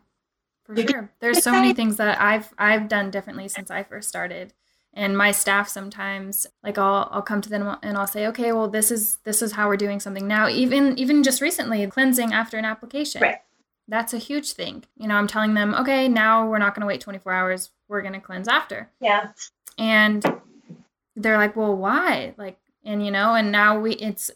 [0.63, 1.09] for sure.
[1.19, 4.53] There's so many things that I've I've done differently since I first started
[4.93, 8.67] and my staff sometimes like I'll I'll come to them and I'll say, okay, well
[8.67, 10.47] this is this is how we're doing something now.
[10.47, 13.21] Even even just recently, cleansing after an application.
[13.21, 13.37] Right.
[13.87, 14.83] That's a huge thing.
[14.97, 17.71] You know, I'm telling them, okay, now we're not going to wait 24 hours.
[17.87, 18.91] We're going to cleanse after.
[19.01, 19.31] Yeah.
[19.79, 20.23] And
[21.15, 22.35] they're like, well, why?
[22.37, 24.29] Like, and you know, and now we it's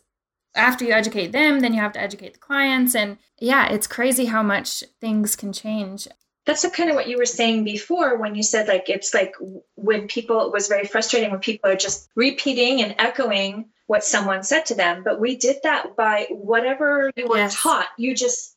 [0.56, 2.96] after you educate them, then you have to educate the clients.
[2.96, 6.08] And yeah, it's crazy how much things can change
[6.46, 9.34] that's kind of what you were saying before when you said like it's like
[9.76, 14.44] when people it was very frustrating when people are just repeating and echoing what someone
[14.44, 17.62] said to them but we did that by whatever you were yes.
[17.62, 18.56] taught you just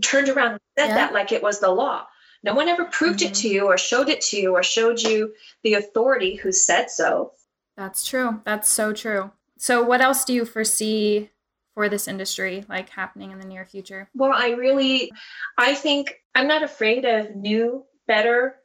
[0.00, 0.94] turned around and said yeah.
[0.94, 2.06] that like it was the law
[2.44, 3.28] no one ever proved mm-hmm.
[3.28, 5.32] it to you or showed it to you or showed you
[5.62, 7.32] the authority who said so
[7.76, 11.30] that's true that's so true so what else do you foresee
[11.74, 14.08] for this industry like happening in the near future?
[14.14, 15.12] Well, I really
[15.58, 18.56] I think I'm not afraid of new, better,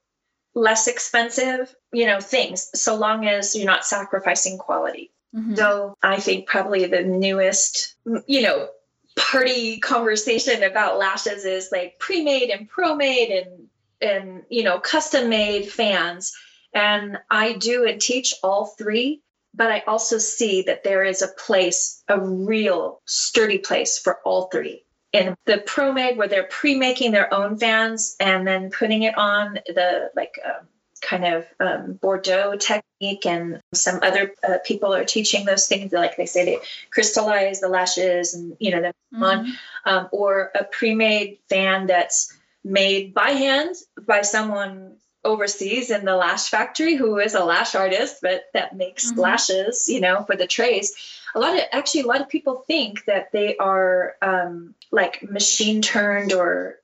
[0.55, 5.11] less expensive, you know, things so long as you're not sacrificing quality.
[5.35, 5.55] Mm-hmm.
[5.55, 7.95] So, I think probably the newest,
[8.27, 8.69] you know,
[9.17, 13.67] party conversation about lashes is like pre-made and pro-made and
[13.99, 16.33] and you know, custom made fans.
[16.73, 19.21] And I do and teach all three
[19.57, 24.49] but I also see that there is a place, a real sturdy place for all
[24.49, 24.85] three.
[25.13, 29.17] In the pro made, where they're pre making their own fans and then putting it
[29.17, 30.67] on the like um,
[31.01, 35.93] kind of um, Bordeaux technique, and some other uh, people are teaching those things.
[35.93, 36.59] Like they say, they
[36.91, 39.23] crystallize the lashes and you know them mm-hmm.
[39.23, 46.05] on, um, or a pre made fan that's made by hand by someone overseas in
[46.05, 49.21] the lash factory who is a lash artist but that makes mm-hmm.
[49.21, 50.93] lashes you know for the trays
[51.35, 55.81] a lot of actually a lot of people think that they are um, like machine
[55.81, 56.77] turned or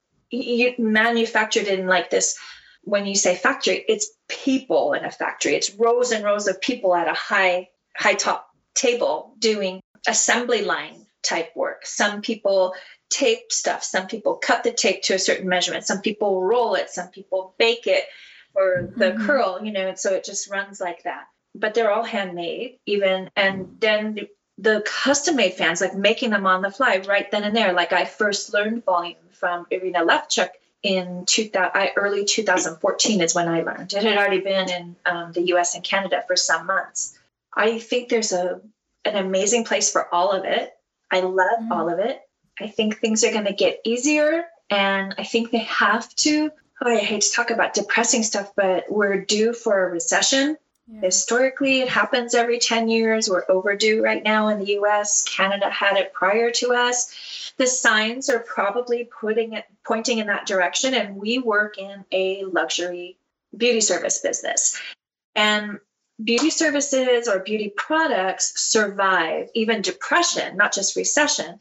[0.78, 2.38] manufactured in like this
[2.84, 5.56] when you say factory it's people in a factory.
[5.56, 11.06] It's rows and rows of people at a high high top table doing assembly line
[11.22, 11.86] type work.
[11.86, 12.74] Some people
[13.10, 13.84] tape stuff.
[13.84, 15.86] Some people cut the tape to a certain measurement.
[15.86, 16.90] Some people roll it.
[16.90, 18.04] Some people bake it
[18.56, 19.26] or the mm-hmm.
[19.26, 21.26] curl, you know, so it just runs like that.
[21.56, 23.30] But they're all handmade, even.
[23.36, 27.56] And then the custom made fans, like making them on the fly right then and
[27.56, 27.74] there.
[27.74, 30.50] Like I first learned volume from Irina Levchuk
[30.84, 33.94] in 2000, early 2014 is when I learned.
[33.94, 37.18] It had already been in um, the US and Canada for some months.
[37.54, 38.62] I think there's a
[39.06, 40.74] an amazing place for all of it.
[41.12, 41.72] I love mm-hmm.
[41.72, 42.22] all of it.
[42.60, 46.52] I think things are going to get easier and I think they have to
[46.84, 50.58] oh, I hate to talk about depressing stuff, but we're due for a recession.
[50.88, 51.02] Yeah.
[51.02, 53.30] Historically, it happens every 10 years.
[53.30, 55.24] We're overdue right now in the US.
[55.24, 57.54] Canada had it prior to us.
[57.58, 60.94] The signs are probably putting it pointing in that direction.
[60.94, 63.18] And we work in a luxury
[63.56, 64.82] beauty service business.
[65.36, 65.80] And
[66.24, 71.60] beauty services or beauty products survive even depression, not just recession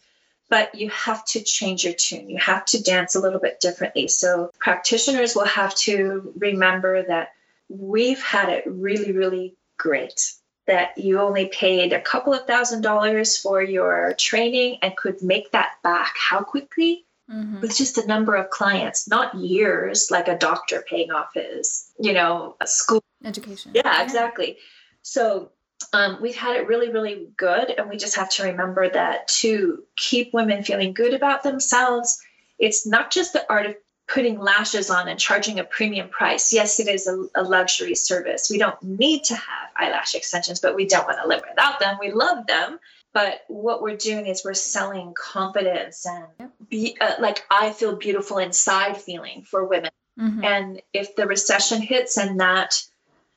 [0.52, 2.28] but you have to change your tune.
[2.28, 4.06] You have to dance a little bit differently.
[4.08, 7.30] So practitioners will have to remember that
[7.68, 10.32] we've had it really, really great.
[10.68, 15.50] That you only paid a couple of thousand dollars for your training and could make
[15.50, 17.04] that back how quickly?
[17.30, 17.60] Mm-hmm.
[17.60, 22.12] With just a number of clients, not years like a doctor paying off his, you
[22.12, 23.72] know, school education.
[23.74, 24.02] Yeah, yeah.
[24.02, 24.58] exactly.
[25.02, 25.50] So
[25.92, 27.70] um, we've had it really, really good.
[27.76, 32.20] And we just have to remember that to keep women feeling good about themselves,
[32.58, 33.76] it's not just the art of
[34.08, 36.52] putting lashes on and charging a premium price.
[36.52, 38.50] Yes, it is a, a luxury service.
[38.50, 41.98] We don't need to have eyelash extensions, but we don't want to live without them.
[42.00, 42.78] We love them.
[43.14, 48.38] But what we're doing is we're selling confidence and be, uh, like I feel beautiful
[48.38, 49.90] inside feeling for women.
[50.18, 50.44] Mm-hmm.
[50.44, 52.82] And if the recession hits and that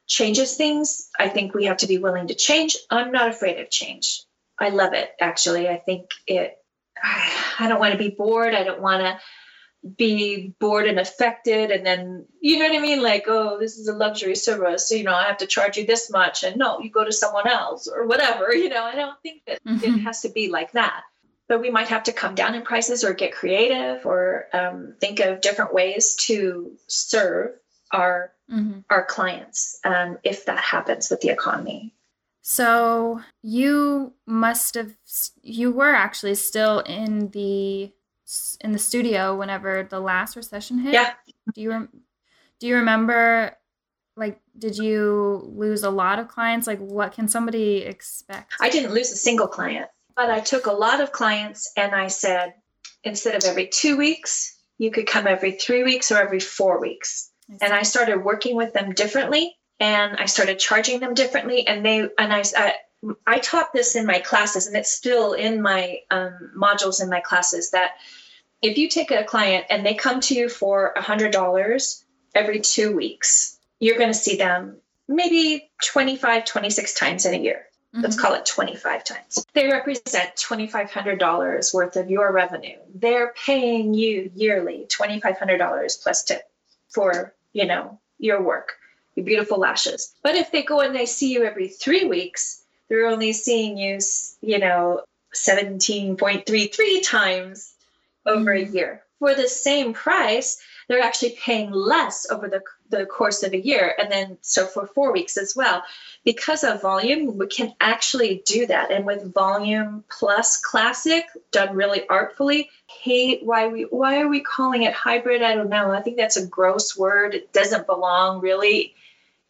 [0.07, 2.77] changes things, I think we have to be willing to change.
[2.89, 4.23] I'm not afraid of change.
[4.57, 5.67] I love it, actually.
[5.67, 6.57] I think it,
[7.03, 8.53] I don't want to be bored.
[8.53, 9.19] I don't want to
[9.97, 11.71] be bored and affected.
[11.71, 13.03] And then, you know what I mean?
[13.03, 14.89] Like, oh, this is a luxury service.
[14.89, 16.43] So, you know, I have to charge you this much.
[16.43, 18.53] And no, you go to someone else or whatever.
[18.65, 19.83] You know, I don't think that mm-hmm.
[19.83, 21.03] it has to be like that.
[21.47, 25.19] But we might have to come down in prices or get creative or um, think
[25.19, 27.51] of different ways to serve
[27.91, 28.79] our mm-hmm.
[28.89, 31.93] our clients um, if that happens with the economy.
[32.41, 34.95] So you must have
[35.43, 37.91] you were actually still in the
[38.61, 40.93] in the studio whenever the last recession hit.
[40.93, 41.13] Yeah.
[41.53, 41.89] Do you
[42.59, 43.55] do you remember
[44.17, 46.67] like did you lose a lot of clients?
[46.67, 48.53] Like what can somebody expect?
[48.59, 52.07] I didn't lose a single client, but I took a lot of clients and I
[52.07, 52.53] said
[53.03, 57.31] instead of every 2 weeks, you could come every 3 weeks or every 4 weeks
[57.61, 59.55] and I started working with them differently.
[59.79, 61.67] and I started charging them differently.
[61.67, 62.75] And they and I I,
[63.27, 67.19] I taught this in my classes, and it's still in my um, modules in my
[67.19, 67.95] classes that
[68.61, 72.59] if you take a client and they come to you for a hundred dollars every
[72.59, 77.67] two weeks, you're going to see them maybe 25, 26 times in a year.
[77.93, 78.01] Mm-hmm.
[78.01, 79.45] Let's call it 25 times.
[79.53, 82.77] They represent $2,500 worth of your revenue.
[82.93, 86.41] They're paying you yearly $2,500 plus tip
[86.89, 88.73] for, you know, your work,
[89.15, 90.13] your beautiful lashes.
[90.23, 93.99] But if they go and they see you every three weeks, they're only seeing you,
[94.41, 97.73] you know, 17.33 times
[98.25, 98.69] over mm-hmm.
[98.69, 99.01] a year.
[99.19, 103.95] For the same price, they're actually paying less over the, the course of a year.
[103.97, 105.83] And then, so for four weeks as well.
[106.23, 108.91] Because of volume, we can actually do that.
[108.91, 114.83] And with volume plus classic done really artfully, hate why we why are we calling
[114.83, 115.41] it hybrid?
[115.41, 115.91] I don't know.
[115.91, 117.33] I think that's a gross word.
[117.33, 118.93] It doesn't belong really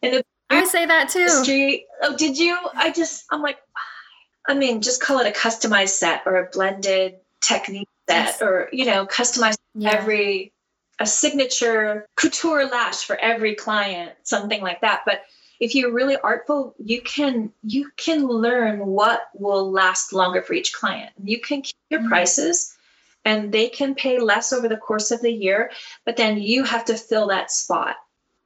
[0.02, 1.20] in the I say that too.
[1.20, 1.86] Industry.
[2.02, 2.58] Oh, did you?
[2.74, 3.58] I just I'm like
[4.48, 8.42] I mean, just call it a customized set or a blended technique set yes.
[8.42, 9.90] or you know, customize yeah.
[9.90, 10.52] every
[10.98, 15.02] a signature couture lash for every client, something like that.
[15.04, 15.22] But
[15.60, 20.72] if you're really artful, you can you can learn what will last longer for each
[20.72, 21.12] client.
[21.22, 22.08] You can keep your mm-hmm.
[22.08, 22.76] prices
[23.24, 25.70] and they can pay less over the course of the year,
[26.04, 27.96] but then you have to fill that spot.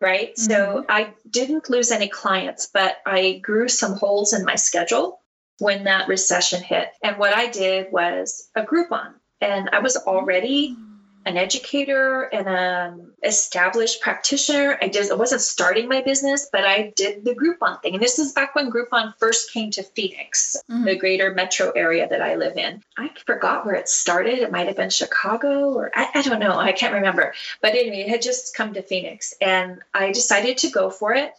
[0.00, 0.34] Right.
[0.34, 0.50] Mm-hmm.
[0.50, 5.20] So I didn't lose any clients, but I grew some holes in my schedule
[5.58, 6.88] when that recession hit.
[7.02, 9.12] And what I did was a Groupon.
[9.42, 10.89] And I was already mm-hmm
[11.26, 14.78] an educator and an established practitioner.
[14.80, 17.94] I did I wasn't starting my business, but I did the Groupon thing.
[17.94, 20.84] And this is back when Groupon first came to Phoenix, mm-hmm.
[20.84, 22.82] the greater metro area that I live in.
[22.96, 24.38] I forgot where it started.
[24.38, 26.56] It might have been Chicago or I, I don't know.
[26.56, 27.34] I can't remember.
[27.60, 31.32] But anyway, it had just come to Phoenix and I decided to go for it.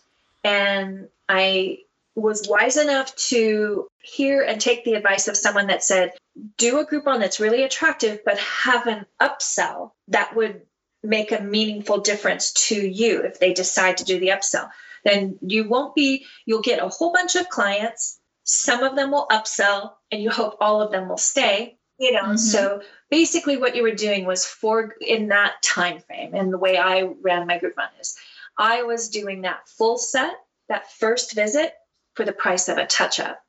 [0.44, 1.80] And I
[2.16, 6.14] was wise enough to hear and take the advice of someone that said,
[6.58, 10.62] do a Groupon that's really attractive, but have an upsell that would
[11.04, 14.70] make a meaningful difference to you if they decide to do the upsell.
[15.04, 18.20] Then you won't be, you'll get a whole bunch of clients.
[18.44, 21.78] Some of them will upsell, and you hope all of them will stay.
[21.98, 22.38] You know, mm-hmm.
[22.38, 26.78] so basically what you were doing was for in that time frame, and the way
[26.78, 28.16] I ran my Groupon is
[28.58, 30.34] I was doing that full set,
[30.68, 31.74] that first visit
[32.16, 33.40] for the price of a touch up.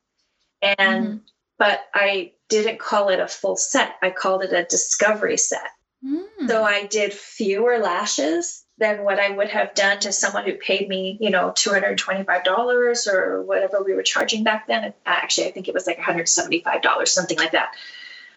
[0.61, 1.17] And mm-hmm.
[1.57, 3.95] But I didn't call it a full set.
[4.01, 5.69] I called it a discovery set.
[6.05, 6.47] Mm.
[6.47, 10.89] So I did fewer lashes than what I would have done to someone who paid
[10.89, 14.93] me, you know, $225 or whatever we were charging back then.
[15.05, 17.73] Actually, I think it was like $175, something like that.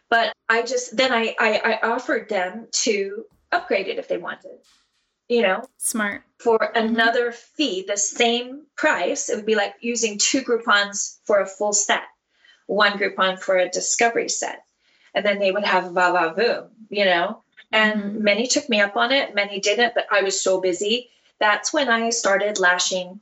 [0.09, 4.59] But I just then I, I, I offered them to upgrade it if they wanted
[5.29, 6.87] you know smart for mm-hmm.
[6.87, 7.55] another mm-hmm.
[7.57, 12.03] fee the same price it would be like using two groupons for a full set
[12.67, 14.63] one groupon for a discovery set
[15.15, 18.23] and then they would have va va voom you know and mm-hmm.
[18.23, 21.89] many took me up on it many didn't but i was so busy that's when
[21.89, 23.21] i started lashing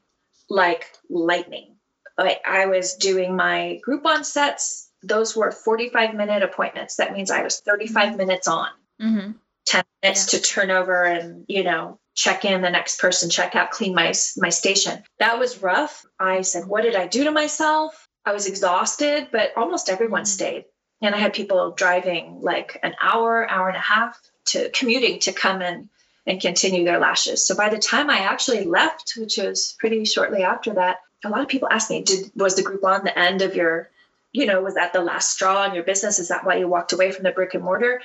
[0.49, 1.75] like lightning
[2.19, 7.43] like i was doing my groupon sets those were 45 minute appointments that means i
[7.43, 8.17] was 35 mm-hmm.
[8.17, 8.69] minutes on
[9.01, 9.33] mm-hmm.
[9.67, 10.39] 10 minutes yeah.
[10.39, 14.13] to turn over and, you know, check in the next person, check out, clean my,
[14.37, 15.03] my station.
[15.19, 16.05] That was rough.
[16.19, 18.04] I said, what did I do to myself?
[18.27, 20.27] I was exhausted, but almost everyone mm-hmm.
[20.27, 20.65] stayed.
[21.03, 25.33] And I had people driving like an hour, hour and a half to commuting to
[25.33, 25.89] come and
[26.27, 27.45] and continue their lashes.
[27.45, 31.43] So by the time I actually left, which was pretty shortly after that, a lot
[31.43, 33.91] of people asked me, did was the Groupon the end of your,
[34.33, 36.19] you know, was that the last straw in your business?
[36.19, 38.01] Is that why you walked away from the brick and mortar?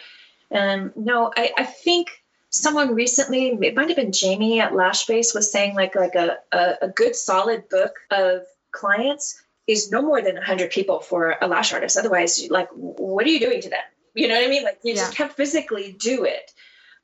[0.52, 2.10] And no, I, I think
[2.50, 6.40] someone recently, it might have been Jamie at Lash Base, was saying like like a,
[6.52, 11.48] a, a good solid book of clients is no more than 100 people for a
[11.48, 11.96] lash artist.
[11.96, 13.80] Otherwise, like, what are you doing to them?
[14.16, 14.64] You know what I mean?
[14.64, 15.02] Like, you yeah.
[15.02, 16.52] just can't physically do it.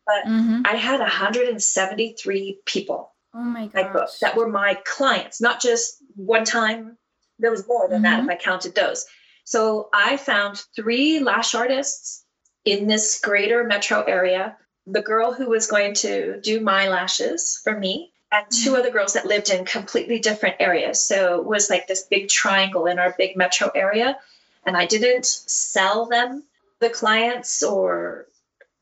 [0.08, 0.64] But mm-hmm.
[0.66, 3.14] I had 173 people.
[3.36, 4.20] Oh my gosh.
[4.20, 6.98] that were my clients, not just one time.
[7.38, 8.04] There was more than mm-hmm.
[8.04, 9.06] that if I counted those.
[9.44, 12.24] So I found three lash artists
[12.64, 14.58] in this greater metro area.
[14.88, 19.14] The girl who was going to do my lashes for me, and two other girls
[19.14, 21.02] that lived in completely different areas.
[21.02, 24.18] So it was like this big triangle in our big metro area.
[24.66, 26.44] And I didn't sell them
[26.80, 28.28] the clients or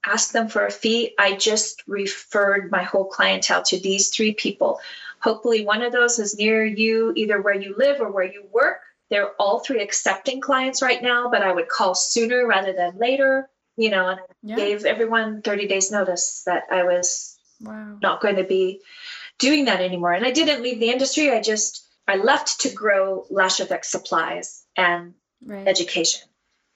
[0.05, 1.13] ask them for a fee.
[1.19, 4.79] I just referred my whole clientele to these three people.
[5.19, 8.81] Hopefully, one of those is near you, either where you live or where you work.
[9.09, 13.49] They're all three accepting clients right now, but I would call sooner rather than later
[13.75, 14.55] you know, and yeah.
[14.55, 17.97] gave everyone 30 days notice that I was wow.
[18.01, 18.81] not going to be
[19.39, 20.13] doing that anymore.
[20.13, 21.31] And I didn't leave the industry.
[21.31, 25.13] I just I left to grow Lash Effect supplies and
[25.45, 25.67] right.
[25.67, 26.27] education.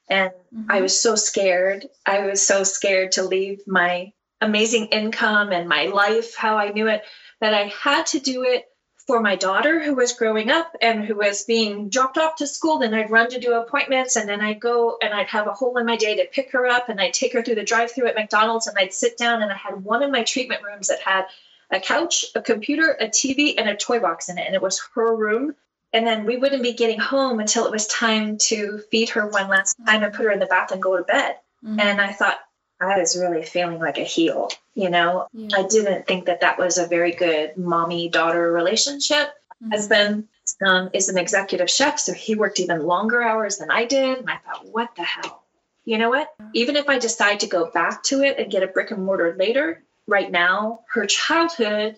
[0.09, 0.71] And mm-hmm.
[0.71, 1.85] I was so scared.
[2.05, 6.87] I was so scared to leave my amazing income and my life, how I knew
[6.87, 7.03] it,
[7.41, 8.65] that I had to do it
[9.07, 12.77] for my daughter who was growing up and who was being dropped off to school.
[12.77, 15.77] Then I'd run to do appointments and then I'd go and I'd have a hole
[15.77, 18.07] in my day to pick her up and I'd take her through the drive through
[18.07, 20.99] at McDonald's and I'd sit down and I had one of my treatment rooms that
[20.99, 21.25] had
[21.71, 24.45] a couch, a computer, a TV, and a toy box in it.
[24.45, 25.55] And it was her room.
[25.93, 29.47] And then we wouldn't be getting home until it was time to feed her one
[29.47, 31.37] last time and put her in the bath and go to bed.
[31.63, 31.79] Mm-hmm.
[31.79, 32.39] And I thought,
[32.79, 34.49] I was really feeling like a heel.
[34.75, 35.57] You know, yeah.
[35.57, 39.29] I didn't think that that was a very good mommy daughter relationship.
[39.63, 39.71] Mm-hmm.
[39.71, 40.27] Husband
[40.65, 44.19] um, is an executive chef, so he worked even longer hours than I did.
[44.19, 45.43] And I thought, what the hell?
[45.85, 46.33] You know what?
[46.53, 49.35] Even if I decide to go back to it and get a brick and mortar
[49.37, 51.97] later, right now, her childhood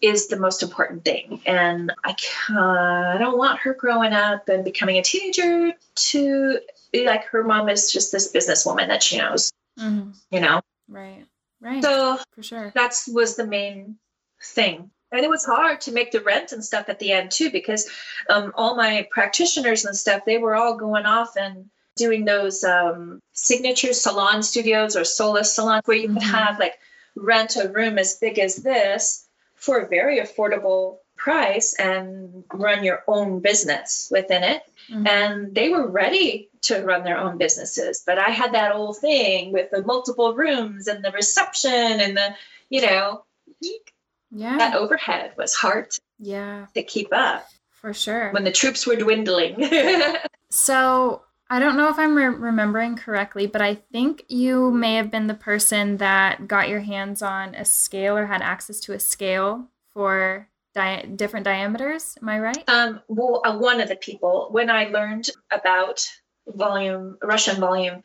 [0.00, 1.40] is the most important thing.
[1.46, 2.16] And I,
[2.48, 6.58] I don't want her growing up and becoming a teenager to
[6.92, 10.10] be like her mom is just this businesswoman that she knows, mm-hmm.
[10.30, 10.62] you know?
[10.88, 11.26] Right.
[11.60, 11.82] Right.
[11.82, 12.72] So for sure.
[12.74, 13.96] That was the main
[14.42, 14.90] thing.
[15.12, 17.90] And it was hard to make the rent and stuff at the end too, because
[18.30, 23.20] um, all my practitioners and stuff, they were all going off and doing those um,
[23.32, 26.18] signature salon studios or Sola salons where you mm-hmm.
[26.18, 26.78] could have like
[27.16, 33.02] rent a room as big as this for a very affordable price and run your
[33.06, 34.62] own business within it.
[34.90, 35.06] Mm-hmm.
[35.06, 38.02] And they were ready to run their own businesses.
[38.06, 42.34] But I had that old thing with the multiple rooms and the reception and the,
[42.70, 43.24] you know,
[44.30, 44.58] yeah.
[44.58, 45.88] That overhead was hard
[46.18, 46.66] yeah.
[46.74, 47.48] to keep up.
[47.72, 48.30] For sure.
[48.30, 49.68] When the troops were dwindling.
[50.50, 51.22] so
[51.52, 55.26] I don't know if I'm re- remembering correctly, but I think you may have been
[55.26, 59.66] the person that got your hands on a scale or had access to a scale
[59.92, 62.16] for di- different diameters.
[62.22, 62.68] Am I right?
[62.68, 66.08] Um, well, uh, one of the people, when I learned about
[66.46, 68.04] volume, Russian volume,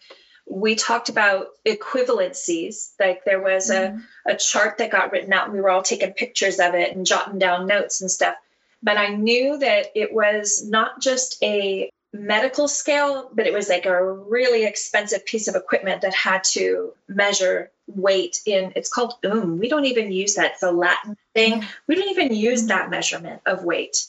[0.49, 2.93] we talked about equivalencies.
[2.99, 3.99] Like there was mm-hmm.
[4.27, 6.95] a, a chart that got written out, and we were all taking pictures of it
[6.95, 8.35] and jotting down notes and stuff.
[8.81, 13.85] But I knew that it was not just a medical scale, but it was like
[13.85, 19.59] a really expensive piece of equipment that had to measure weight in it's called ohm.
[19.59, 20.53] We don't even use that.
[20.53, 21.63] It's a Latin thing.
[21.87, 22.67] We don't even use mm-hmm.
[22.69, 24.05] that measurement of weight.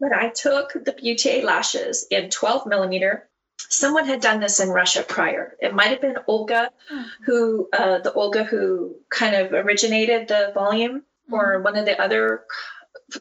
[0.00, 3.28] But I took the Beauté lashes in 12 millimeter.
[3.58, 5.56] Someone had done this in Russia prior.
[5.60, 7.24] It might have been Olga, mm-hmm.
[7.24, 11.64] who uh, the Olga who kind of originated the volume, or mm-hmm.
[11.64, 12.44] one of the other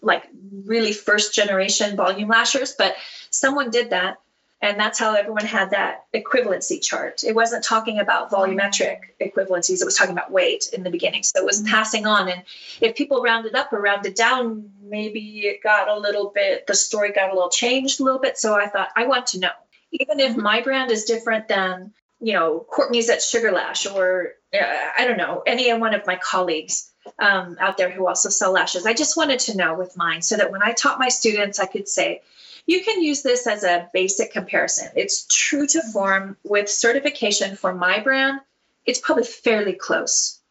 [0.01, 0.23] like
[0.65, 2.75] really first generation volume lashers.
[2.77, 2.95] But
[3.31, 4.17] someone did that
[4.61, 7.23] and that's how everyone had that equivalency chart.
[7.23, 11.23] It wasn't talking about volumetric equivalencies, it was talking about weight in the beginning.
[11.23, 11.73] So it was mm-hmm.
[11.73, 12.27] passing on.
[12.27, 12.43] And
[12.81, 17.11] if people rounded up or rounded down, maybe it got a little bit, the story
[17.11, 18.37] got a little changed a little bit.
[18.37, 19.51] So I thought, I want to know.
[19.91, 20.41] Even if mm-hmm.
[20.41, 25.17] my brand is different than, you know, Courtney's at Sugar Lash or uh, I don't
[25.17, 29.17] know, any one of my colleagues um, out there who also sell lashes, I just
[29.17, 32.21] wanted to know with mine so that when I taught my students, I could say,
[32.67, 34.89] you can use this as a basic comparison.
[34.95, 38.41] It's true to form with certification for my brand.
[38.85, 40.41] It's probably fairly close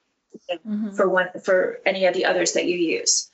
[0.50, 0.90] mm-hmm.
[0.92, 3.30] for one for any of the others that you use.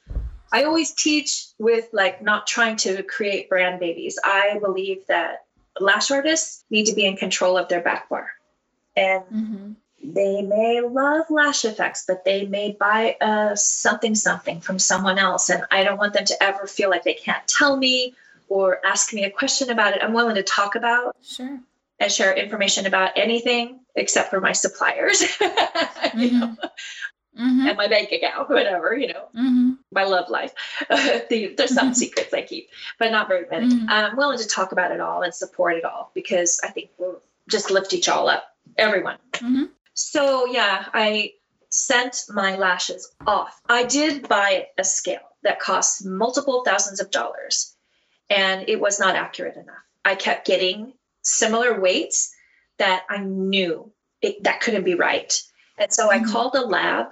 [0.52, 4.18] I always teach with like not trying to create brand babies.
[4.22, 5.44] I believe that
[5.80, 8.30] lash artists need to be in control of their back bar.
[8.96, 9.72] And mm-hmm.
[10.02, 15.50] they may love lash effects, but they may buy a something something from someone else.
[15.50, 18.14] And I don't want them to ever feel like they can't tell me
[18.52, 21.16] or ask me a question about it, I'm willing to talk about.
[21.22, 21.58] Sure.
[21.98, 26.18] And share information about anything except for my suppliers, mm-hmm.
[26.18, 26.56] you know,
[27.38, 27.66] mm-hmm.
[27.68, 29.72] and my bank account, whatever, you know, mm-hmm.
[29.90, 30.52] my love life.
[30.90, 31.92] there's some mm-hmm.
[31.92, 33.68] secrets I keep, but not very many.
[33.68, 33.88] Mm-hmm.
[33.88, 37.22] I'm willing to talk about it all and support it all because I think we'll
[37.48, 38.44] just lift each all up,
[38.76, 39.18] everyone.
[39.34, 39.64] Mm-hmm.
[39.94, 41.34] So, yeah, I
[41.70, 43.60] sent my lashes off.
[43.66, 47.76] I did buy a scale that costs multiple thousands of dollars
[48.32, 49.84] and it was not accurate enough.
[50.04, 52.34] I kept getting similar weights
[52.78, 55.40] that I knew it, that couldn't be right.
[55.78, 56.24] And so mm-hmm.
[56.24, 57.06] I called a lab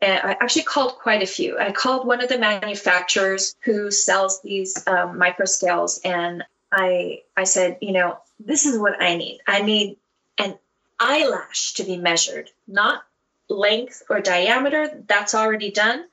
[0.00, 1.58] and I actually called quite a few.
[1.58, 7.78] I called one of the manufacturers who sells these um, microscales and I I said,
[7.80, 9.40] you know, this is what I need.
[9.46, 9.96] I need
[10.36, 10.58] an
[11.00, 13.02] eyelash to be measured, not
[13.48, 16.04] length or diameter, that's already done,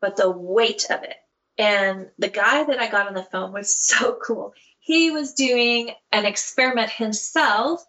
[0.00, 1.16] but the weight of it.
[1.62, 4.52] And the guy that I got on the phone was so cool.
[4.80, 7.84] He was doing an experiment himself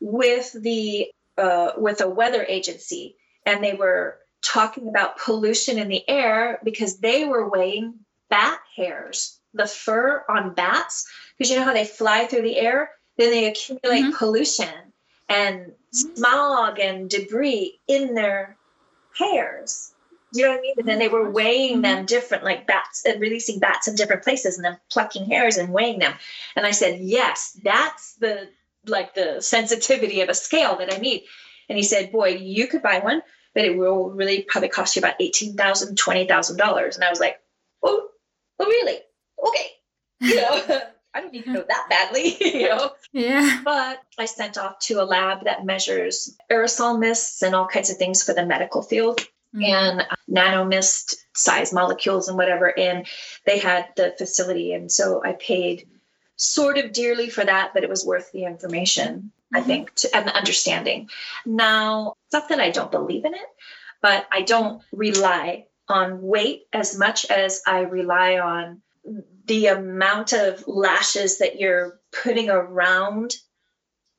[0.00, 6.08] with the uh, with a weather agency, and they were talking about pollution in the
[6.08, 7.94] air because they were weighing
[8.30, 11.06] bat hairs, the fur on bats,
[11.36, 14.16] because you know how they fly through the air, then they accumulate mm-hmm.
[14.16, 14.92] pollution
[15.28, 18.56] and smog and debris in their
[19.14, 19.92] hairs.
[20.32, 20.74] Do you know what I mean?
[20.78, 21.82] And then they were weighing mm-hmm.
[21.82, 25.72] them different, like bats, and releasing bats in different places, and then plucking hairs and
[25.72, 26.14] weighing them.
[26.56, 28.48] And I said, yes, that's the
[28.86, 31.24] like the sensitivity of a scale that I need.
[31.68, 33.22] And he said, boy, you could buy one,
[33.54, 36.96] but it will really probably cost you about eighteen thousand, twenty thousand dollars.
[36.96, 37.38] And I was like,
[37.82, 38.08] oh,
[38.58, 38.98] oh, really?
[39.46, 39.70] Okay,
[40.20, 40.80] you know.
[41.12, 42.92] I don't need to know that badly, you know.
[43.12, 43.62] Yeah.
[43.64, 47.96] But I sent off to a lab that measures aerosol mists and all kinds of
[47.96, 49.20] things for the medical field
[49.54, 49.64] mm-hmm.
[49.64, 52.76] and nanomist size molecules and whatever.
[52.78, 53.06] And
[53.46, 54.72] they had the facility.
[54.72, 55.88] And so I paid
[56.36, 59.56] sort of dearly for that, but it was worth the information, mm-hmm.
[59.56, 61.08] I think, to, and the understanding.
[61.44, 63.48] Now, it's not that I don't believe in it,
[64.00, 68.80] but I don't rely on weight as much as I rely on
[69.46, 73.34] the amount of lashes that you're putting around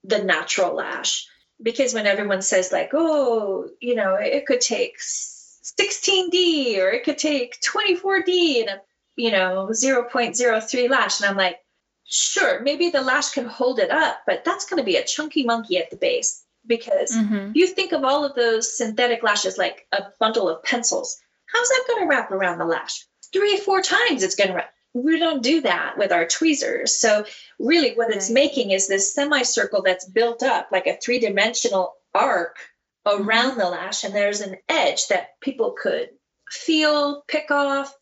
[0.04, 1.28] the natural lash
[1.62, 7.18] because when everyone says like oh you know it could take 16d or it could
[7.18, 8.82] take 24d and a
[9.16, 11.60] you know 0.03 lash and i'm like
[12.06, 15.44] sure maybe the lash can hold it up but that's going to be a chunky
[15.44, 17.52] monkey at the base because mm-hmm.
[17.54, 21.86] you think of all of those synthetic lashes like a bundle of pencils how's that
[21.88, 25.20] going to wrap around the lash three or four times it's going to wrap we
[25.20, 26.96] don't do that with our tweezers.
[26.96, 27.26] So
[27.60, 32.58] really what it's making is this semicircle that's built up like a three-dimensional arc
[33.06, 36.10] around the lash and there's an edge that people could
[36.50, 37.96] feel, pick off,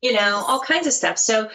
[0.00, 1.18] you know, all kinds of stuff.
[1.18, 1.50] So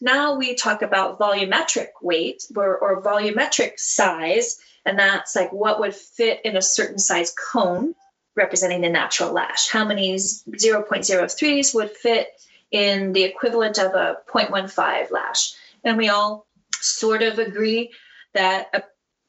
[0.00, 5.94] now we talk about volumetric weight or, or volumetric size, and that's like what would
[5.94, 7.94] fit in a certain size cone
[8.34, 9.68] representing the natural lash.
[9.68, 12.28] How many 0.03s would fit
[12.70, 15.52] in the equivalent of a 0.15 lash.
[15.84, 16.46] And we all
[16.80, 17.90] sort of agree
[18.34, 18.82] that a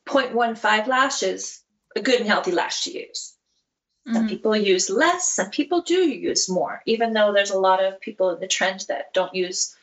[0.08, 1.62] 0.15 lash is
[1.96, 3.34] a good and healthy lash to use.
[4.08, 4.16] Mm-hmm.
[4.16, 8.00] Some people use less, some people do use more, even though there's a lot of
[8.02, 9.76] people in the trend that don't use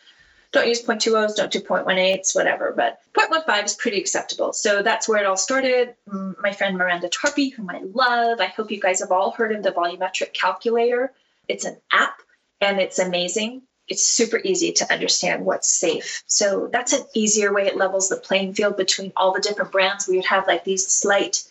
[0.50, 2.72] don't use 0.20s, don't do 0.18s, whatever.
[2.74, 4.54] But 0.15 is pretty acceptable.
[4.54, 5.94] So that's where it all started.
[6.06, 9.62] My friend Miranda Tarpey, whom I love, I hope you guys have all heard of
[9.62, 11.12] the volumetric calculator.
[11.48, 12.22] It's an app
[12.60, 13.62] and it's amazing.
[13.88, 16.22] It's super easy to understand what's safe.
[16.26, 17.66] So that's an easier way.
[17.66, 20.06] It levels the playing field between all the different brands.
[20.06, 21.44] We would have like these slight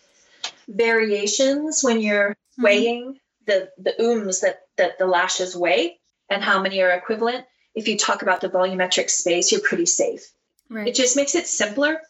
[0.68, 2.64] variations when you're mm-hmm.
[2.64, 5.98] weighing the the ooms that that the lashes weigh
[6.30, 7.46] and how many are equivalent.
[7.74, 10.32] If you talk about the volumetric space, you're pretty safe.
[10.70, 10.88] Right.
[10.88, 12.02] It just makes it simpler.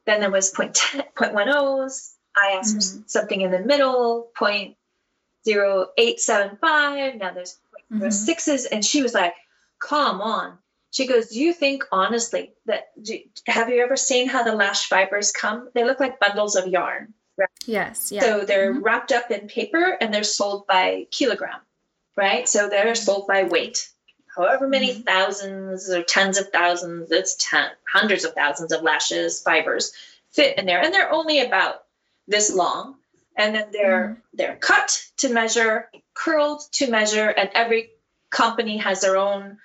[0.05, 2.13] then there was 0.10s.
[2.35, 3.01] I asked mm-hmm.
[3.01, 7.17] for something in the middle, 0.0875.
[7.17, 7.57] Now there's
[7.91, 8.75] 0.06s, mm-hmm.
[8.75, 9.33] and she was like,
[9.79, 10.57] "Come on,
[10.97, 14.87] she goes, Do you think honestly that do, have you ever seen how the lash
[14.87, 15.69] fibers come?
[15.75, 17.13] They look like bundles of yarn.
[17.37, 17.49] Right?
[17.67, 18.11] Yes.
[18.11, 18.21] Yeah.
[18.21, 18.81] So they're mm-hmm.
[18.81, 21.59] wrapped up in paper and they're sold by kilogram,
[22.15, 22.49] right?
[22.49, 23.87] So they're sold by weight.
[24.35, 25.03] However many mm-hmm.
[25.03, 29.93] thousands or tens of thousands, it's ten, hundreds of thousands of lashes, fibers
[30.31, 30.81] fit in there.
[30.81, 31.83] And they're only about
[32.27, 32.95] this long.
[33.37, 34.19] And then they're mm-hmm.
[34.33, 37.91] they're cut to measure, curled to measure, and every
[38.31, 39.59] company has their own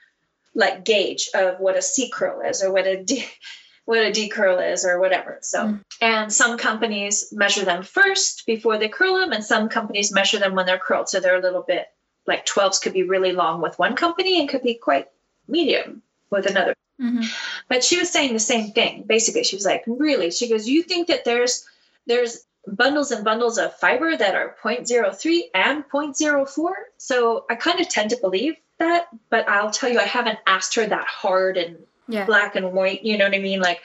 [0.54, 3.24] like gauge of what a C curl is or what a D
[3.84, 5.38] what a D curl is or whatever.
[5.42, 5.80] So, mm.
[6.00, 10.54] and some companies measure them first before they curl them, and some companies measure them
[10.54, 11.86] when they're curled, so they're a little bit
[12.26, 15.08] like 12s could be really long with one company and could be quite
[15.48, 16.74] medium with another.
[17.00, 17.22] Mm-hmm.
[17.68, 19.02] But she was saying the same thing.
[19.02, 21.66] Basically, she was like, "Really?" She goes, "You think that there's
[22.06, 27.88] there's bundles and bundles of fiber that are 0.03 and 0.04?" So I kind of
[27.88, 31.78] tend to believe that, but I'll tell you, I haven't asked her that hard and
[32.08, 32.26] yeah.
[32.26, 33.04] black and white.
[33.04, 33.60] You know what I mean?
[33.60, 33.80] Like,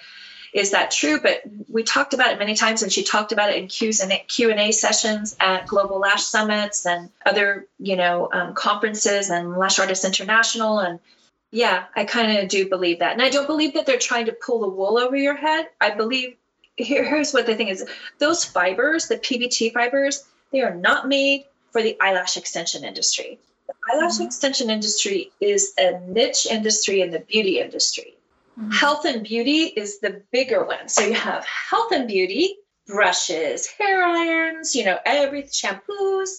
[0.54, 1.20] is that true?
[1.20, 4.12] But we talked about it many times, and she talked about it in Q's and
[4.28, 9.56] Q and A sessions at Global Lash Summits and other, you know, um, conferences and
[9.58, 10.80] Lash Artists International.
[10.80, 11.00] And
[11.52, 14.34] yeah, I kind of do believe that, and I don't believe that they're trying to
[14.34, 15.68] pull the wool over your head.
[15.80, 16.36] I believe
[16.76, 17.86] here, here's what the thing is:
[18.20, 23.40] those fibers, the PBT fibers, they are not made for the eyelash extension industry.
[23.90, 24.24] Eyelash mm-hmm.
[24.24, 28.18] extension industry is a niche industry in the beauty industry.
[28.60, 28.72] Mm-hmm.
[28.72, 30.90] Health and beauty is the bigger one.
[30.90, 32.56] So you have health and beauty,
[32.88, 36.30] brushes, hair irons, you know, every shampoos,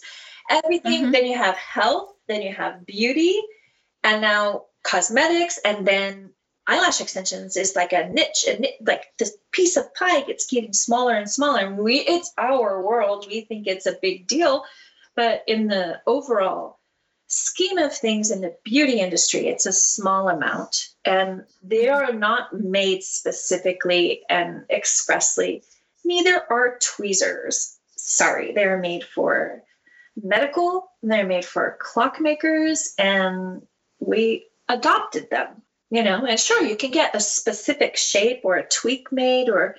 [0.51, 1.03] everything.
[1.03, 1.13] Mm-hmm.
[1.13, 3.41] Then you have health, then you have beauty,
[4.03, 6.31] and now cosmetics, and then
[6.67, 10.73] eyelash extensions is like a niche, a niche, like this piece of pie gets getting
[10.73, 11.61] smaller and smaller.
[11.61, 13.27] And we, it's our world.
[13.29, 14.65] We think it's a big deal,
[15.15, 16.78] but in the overall
[17.29, 20.89] scheme of things in the beauty industry, it's a small amount.
[21.05, 22.05] And they mm-hmm.
[22.05, 25.63] are not made specifically and expressly.
[26.05, 27.79] Neither are tweezers.
[27.97, 29.63] Sorry, they're made for
[30.21, 33.67] medical, they're made for clockmakers, and
[34.01, 35.63] we adopted them.
[35.91, 39.77] You know, and sure, you can get a specific shape or a tweak made or,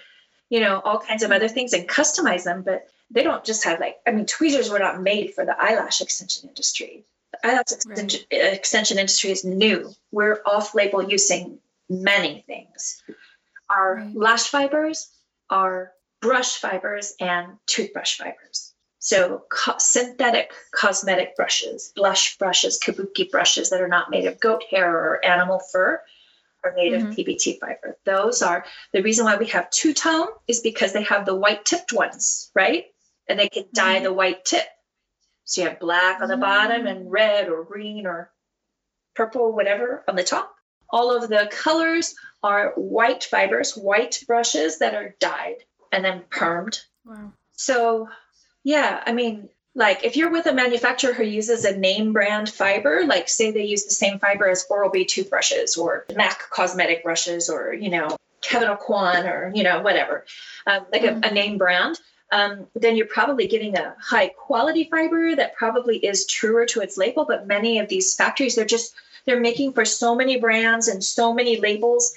[0.49, 1.35] you know, all kinds of mm-hmm.
[1.35, 4.79] other things and customize them, but they don't just have like, I mean, tweezers were
[4.79, 7.05] not made for the eyelash extension industry
[7.43, 8.53] extension, right.
[8.53, 9.91] extension industry is new.
[10.11, 11.59] We're off label using
[11.89, 13.01] many things.
[13.69, 14.15] Our right.
[14.15, 15.09] lash fibers
[15.49, 18.73] are brush fibers and toothbrush fibers.
[18.99, 24.63] So co- synthetic cosmetic brushes, blush brushes, kabuki brushes that are not made of goat
[24.69, 26.01] hair or animal fur
[26.63, 27.09] are made mm-hmm.
[27.09, 27.97] of PBT fiber.
[28.03, 31.63] Those are the reason why we have two tone is because they have the white
[31.63, 32.87] tipped ones, right?
[33.27, 34.03] And they can dye mm-hmm.
[34.03, 34.65] the white tip.
[35.49, 37.09] So you have black on the bottom and mm.
[37.09, 38.31] red or green or
[39.15, 40.53] purple, whatever on the top.
[40.91, 45.57] All of the colors are white fibers, white brushes that are dyed
[45.91, 46.79] and then permed.
[47.03, 47.33] Wow.
[47.53, 48.09] So,
[48.63, 53.05] yeah, I mean, like if you're with a manufacturer who uses a name brand fiber,
[53.07, 57.49] like say they use the same fiber as Oral B toothbrushes or MAC cosmetic brushes
[57.49, 60.25] or, you know, Kevyn Aucoin or, you know, whatever,
[60.67, 61.23] um, like mm-hmm.
[61.23, 61.99] a, a name brand
[62.31, 66.97] um, then you're probably getting a high quality fiber that probably is truer to its
[66.97, 67.25] label.
[67.25, 68.93] But many of these factories, they're just
[69.25, 72.13] they're making for so many brands and so many labels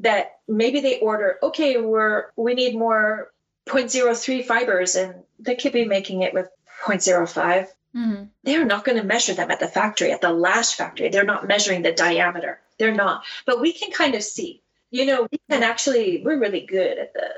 [0.00, 3.30] that maybe they order, okay, we're we need more
[3.66, 6.48] 0.03 fibers, and they could be making it with
[6.84, 7.68] 0.05.
[7.94, 8.24] Mm-hmm.
[8.44, 11.08] They're not going to measure them at the factory, at the lash factory.
[11.08, 12.60] They're not measuring the diameter.
[12.78, 13.24] They're not.
[13.46, 14.62] But we can kind of see.
[14.90, 17.28] You know, we can actually, we're really good at the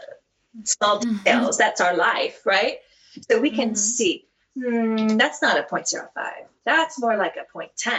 [0.64, 1.16] small mm-hmm.
[1.16, 1.56] details.
[1.56, 1.58] Mm-hmm.
[1.58, 2.78] That's our life, right?
[3.30, 3.74] So we can mm-hmm.
[3.76, 4.26] see,
[4.56, 6.08] hmm, that's not a 0.05.
[6.64, 7.98] That's more like a 0.10,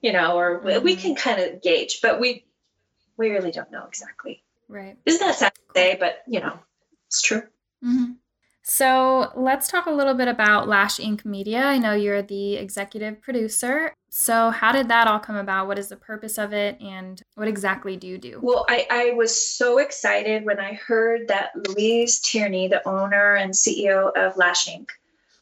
[0.00, 0.84] you know, or mm-hmm.
[0.84, 2.44] we can kind of gauge, but we
[3.16, 4.42] we really don't know exactly.
[4.68, 4.96] Right.
[5.04, 5.96] Isn't that sad to say?
[5.98, 6.58] But you know,
[7.06, 7.42] it's true.
[8.62, 11.24] So let's talk a little bit about Lash Inc.
[11.24, 11.62] Media.
[11.62, 13.92] I know you're the executive producer.
[14.08, 15.66] So, how did that all come about?
[15.66, 16.80] What is the purpose of it?
[16.80, 18.38] And what exactly do you do?
[18.40, 23.52] Well, I, I was so excited when I heard that Louise Tierney, the owner and
[23.52, 24.90] CEO of Lash Inc.,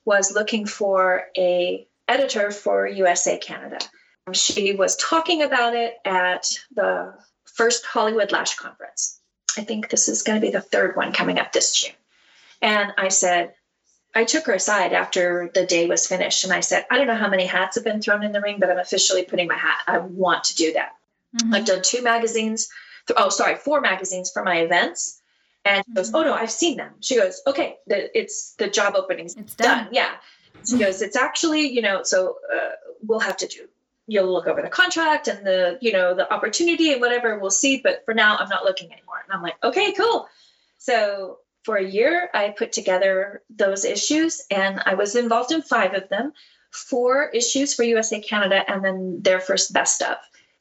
[0.05, 3.79] was looking for a editor for USA Canada.
[4.27, 7.15] Um, she was talking about it at the
[7.45, 9.21] first Hollywood Lash Conference.
[9.59, 11.95] I think this is going to be the third one coming up this June.
[12.63, 13.55] And I said,
[14.15, 17.15] I took her aside after the day was finished and I said, I don't know
[17.15, 19.83] how many hats have been thrown in the ring, but I'm officially putting my hat.
[19.87, 20.97] I want to do that.
[21.37, 21.55] Mm-hmm.
[21.55, 22.69] I've done two magazines.
[23.07, 25.21] Th- oh, sorry, four magazines for my events.
[25.65, 26.17] And she goes, mm-hmm.
[26.17, 26.95] Oh no, I've seen them.
[27.01, 29.37] She goes, Okay, the, it's the job openings.
[29.37, 29.85] It's done.
[29.85, 29.89] done.
[29.93, 30.11] Yeah.
[30.69, 32.71] She goes, It's actually, you know, so uh,
[33.03, 33.69] we'll have to do.
[34.09, 37.39] You'll look over the contract and the, you know, the opportunity and whatever.
[37.39, 37.81] We'll see.
[37.83, 39.23] But for now, I'm not looking anymore.
[39.25, 40.27] And I'm like, Okay, cool.
[40.79, 45.95] So for a year, I put together those issues and I was involved in five
[45.95, 46.33] of them,
[46.71, 50.17] four issues for USA Canada, and then their first best of.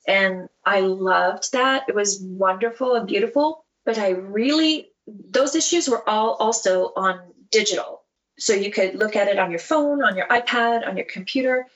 [0.08, 1.84] And I loved that.
[1.88, 3.64] It was wonderful and beautiful.
[3.86, 7.20] But I really, those issues were all also on
[7.52, 8.02] digital.
[8.38, 11.68] So you could look at it on your phone, on your iPad, on your computer.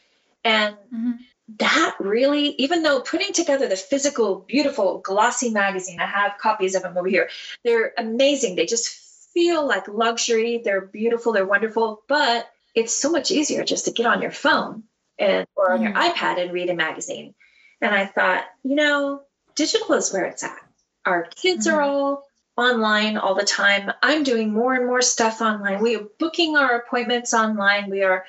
[0.44, 1.12] And mm-hmm.
[1.60, 6.84] that really, even though putting together the physical, beautiful, glossy magazine, I have copies of
[6.84, 7.30] them over here,
[7.64, 8.56] they're amazing.
[8.56, 9.03] They just
[9.34, 10.62] feel like luxury.
[10.64, 14.84] They're beautiful, they're wonderful, but it's so much easier just to get on your phone
[15.20, 15.88] and or on mm-hmm.
[15.88, 17.36] your iPad and read a magazine.
[17.82, 19.22] And I thought, you know,
[19.56, 20.58] digital is where it's at.
[21.06, 21.78] Our kids mm-hmm.
[21.78, 22.24] are all
[22.56, 23.92] online all the time.
[24.02, 25.82] I'm doing more and more stuff online.
[25.82, 27.90] We are booking our appointments online.
[27.90, 28.26] We are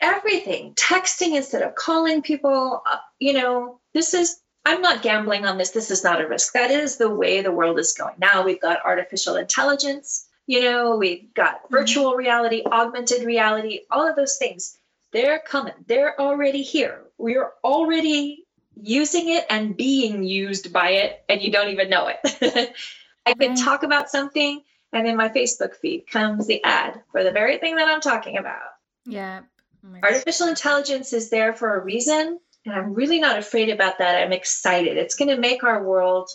[0.00, 2.82] everything, texting instead of calling people.
[2.90, 5.70] Uh, you know, this is, I'm not gambling on this.
[5.70, 6.52] This is not a risk.
[6.52, 8.14] That is the way the world is going.
[8.18, 11.76] Now we've got artificial intelligence, you know, we've got mm-hmm.
[11.76, 14.76] virtual reality, augmented reality, all of those things.
[15.12, 17.04] They're coming, they're already here.
[17.18, 18.44] We're already
[18.74, 22.74] using it and being used by it, and you don't even know it.
[23.26, 24.60] I could talk about something,
[24.92, 28.36] and in my Facebook feed comes the ad for the very thing that I'm talking
[28.36, 28.58] about.
[29.06, 29.42] Yeah.
[29.84, 34.20] Oh Artificial intelligence is there for a reason, and I'm really not afraid about that.
[34.20, 34.96] I'm excited.
[34.96, 36.28] It's going to make our world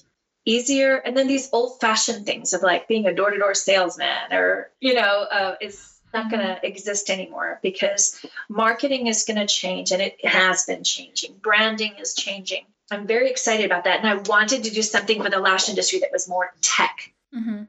[0.46, 0.96] easier.
[0.96, 4.72] And then these old fashioned things of like being a door to door salesman or,
[4.80, 9.92] you know, uh, is not going to exist anymore because marketing is going to change
[9.92, 11.36] and it has been changing.
[11.42, 12.66] Branding is changing.
[12.92, 14.00] I'm very excited about that.
[14.00, 17.14] And I wanted to do something for the lash industry that was more tech.
[17.36, 17.64] Mm-hmm.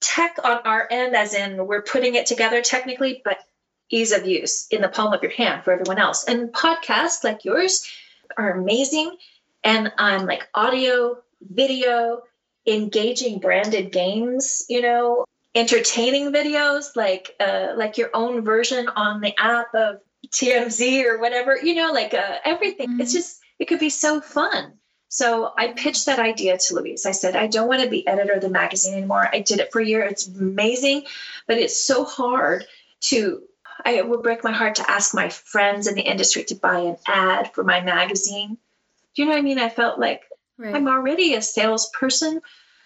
[0.00, 3.38] Tech on our end, as in we're putting it together technically, but
[3.88, 6.24] ease of use in the palm of your hand for everyone else.
[6.24, 7.88] And podcasts like yours
[8.36, 9.16] are amazing.
[9.62, 12.22] And I'm like audio, video,
[12.66, 15.24] engaging branded games, you know,
[15.54, 21.56] entertaining videos like uh, like your own version on the app of TMZ or whatever,
[21.56, 22.88] you know, like uh, everything.
[22.88, 23.00] Mm-hmm.
[23.00, 24.74] It's just it could be so fun.
[25.08, 27.06] So I pitched that idea to Louise.
[27.06, 29.28] I said, I don't want to be editor of the magazine anymore.
[29.32, 30.02] I did it for a year.
[30.02, 31.04] It's amazing,
[31.46, 32.66] but it's so hard
[33.02, 33.42] to
[33.84, 36.80] I, it would break my heart to ask my friends in the industry to buy
[36.80, 38.58] an ad for my magazine.
[39.14, 39.58] Do you know what I mean?
[39.58, 40.22] I felt like
[40.58, 40.74] right.
[40.74, 42.40] I'm already a salesperson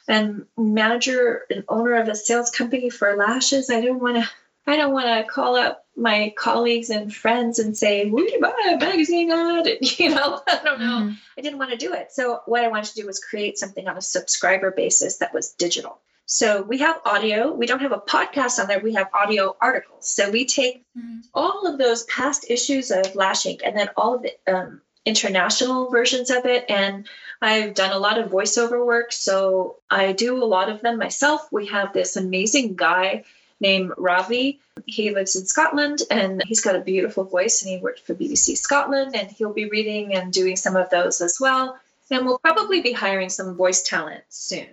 [0.09, 3.71] and manager and owner of a sales company for lashes.
[3.71, 4.29] I don't want to.
[4.67, 8.55] I don't want to call up my colleagues and friends and say, "Would you buy
[8.73, 9.69] a magazine ad?"
[9.99, 11.01] You know, I don't know.
[11.01, 11.15] Mm-hmm.
[11.39, 12.13] I didn't want to do it.
[12.13, 15.53] So what I wanted to do was create something on a subscriber basis that was
[15.53, 16.01] digital.
[16.27, 17.53] So we have audio.
[17.53, 18.79] We don't have a podcast on there.
[18.79, 20.09] We have audio articles.
[20.09, 21.21] So we take mm-hmm.
[21.35, 23.63] all of those past issues of Lash Inc.
[23.65, 26.65] and then all of the um, international versions of it.
[26.69, 27.09] And
[27.41, 29.13] I've done a lot of voiceover work.
[29.13, 31.49] So I do a lot of them myself.
[31.51, 33.25] We have this amazing guy
[33.61, 34.61] named Ravi.
[34.87, 38.57] He lives in Scotland and he's got a beautiful voice and he worked for BBC
[38.57, 41.79] Scotland and he'll be reading and doing some of those as well.
[42.11, 44.69] And we'll probably be hiring some voice talent soon.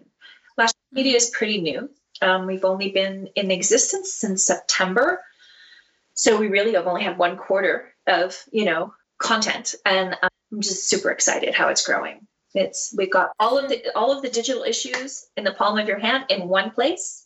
[0.58, 1.90] Lash Media is pretty new.
[2.22, 5.22] Um, we've only been in existence since September.
[6.16, 9.76] So we really have only had one quarter of, you know, content.
[9.86, 12.28] And I'm just super excited how it's growing.
[12.54, 15.88] It's we've got all of the all of the digital issues in the palm of
[15.88, 17.26] your hand in one place.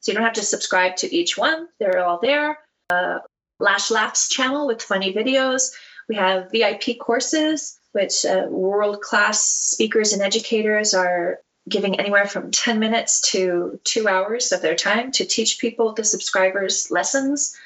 [0.00, 1.68] So you don't have to subscribe to each one.
[1.78, 2.58] They're all there.
[2.90, 3.18] Uh,
[3.60, 5.70] Lash Laughs channel with funny videos.
[6.08, 12.50] We have VIP courses, which uh, world class speakers and educators are giving anywhere from
[12.50, 17.56] 10 minutes to two hours of their time to teach people, the subscribers, lessons.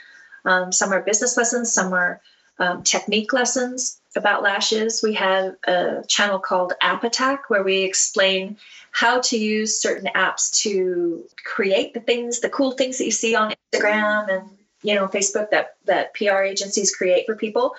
[0.44, 2.20] Um, some are business lessons, some are
[2.58, 5.02] um, technique lessons about lashes.
[5.02, 8.56] We have a channel called App Attack where we explain
[8.90, 13.34] how to use certain apps to create the things, the cool things that you see
[13.34, 14.50] on Instagram and
[14.82, 17.74] you know Facebook that that PR agencies create for people.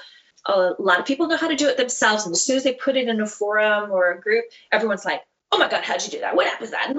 [0.46, 2.74] A lot of people know how to do it themselves, and as soon as they
[2.74, 5.22] put it in a forum or a group, everyone's like,
[5.52, 6.36] "Oh my God, how'd you do that?
[6.36, 6.94] What app is that?"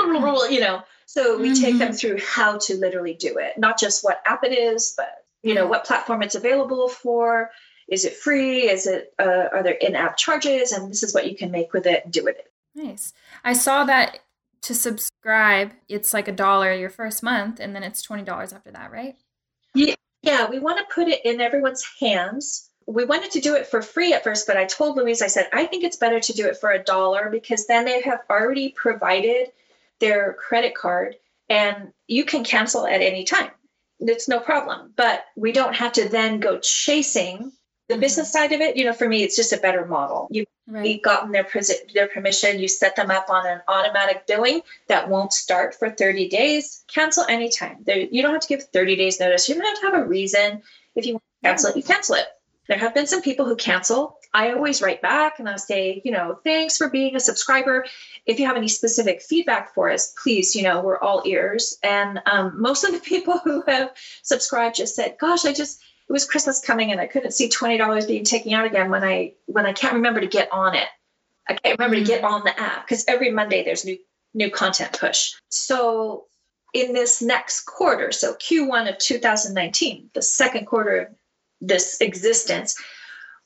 [0.52, 0.82] You know.
[1.06, 1.62] So we mm-hmm.
[1.62, 5.24] take them through how to literally do it, not just what app it is, but
[5.42, 7.50] you know what platform it's available for
[7.90, 8.68] is it free?
[8.68, 10.72] Is it uh, are there in-app charges?
[10.72, 12.52] And this is what you can make with it do with it.
[12.74, 13.12] Nice.
[13.44, 14.20] I saw that
[14.62, 18.90] to subscribe it's like a dollar your first month and then it's $20 after that
[18.90, 19.16] right?
[19.74, 22.68] Yeah yeah we want to put it in everyone's hands.
[22.86, 25.48] We wanted to do it for free at first but i told louise i said
[25.52, 28.70] i think it's better to do it for a dollar because then they have already
[28.70, 29.50] provided
[30.00, 31.16] their credit card
[31.50, 33.50] and you can cancel at any time.
[33.98, 34.92] It's no problem.
[34.96, 37.52] But we don't have to then go chasing
[37.90, 40.28] the business side of it, you know, for me, it's just a better model.
[40.30, 41.02] You've right.
[41.02, 41.46] gotten their
[41.92, 42.58] their permission.
[42.58, 46.84] You set them up on an automatic billing that won't start for 30 days.
[46.86, 47.78] Cancel anytime.
[47.84, 49.48] There, you don't have to give 30 days notice.
[49.48, 50.62] You don't have to have a reason.
[50.94, 52.26] If you want to cancel it, you cancel it.
[52.68, 54.16] There have been some people who cancel.
[54.32, 57.84] I always write back and I'll say, you know, thanks for being a subscriber.
[58.26, 61.78] If you have any specific feedback for us, please, you know, we're all ears.
[61.82, 63.90] And um, most of the people who have
[64.22, 67.78] subscribed just said, gosh, I just, it was Christmas coming and I couldn't see twenty
[67.78, 70.88] dollars being taken out again when I when I can't remember to get on it.
[71.48, 72.04] I can't remember mm-hmm.
[72.06, 72.30] to get mm.
[72.30, 73.96] on the app because every Monday there's new
[74.34, 75.34] new content push.
[75.50, 76.24] So
[76.74, 81.08] in this next quarter, so Q1 of 2019, the second quarter of
[81.60, 82.74] this existence,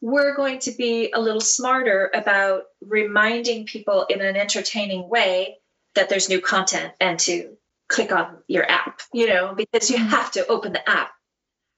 [0.01, 5.59] we're going to be a little smarter about reminding people in an entertaining way
[5.97, 7.59] that there's new content and to
[7.89, 10.09] click on your app, you know, because you mm-hmm.
[10.09, 11.11] have to open the app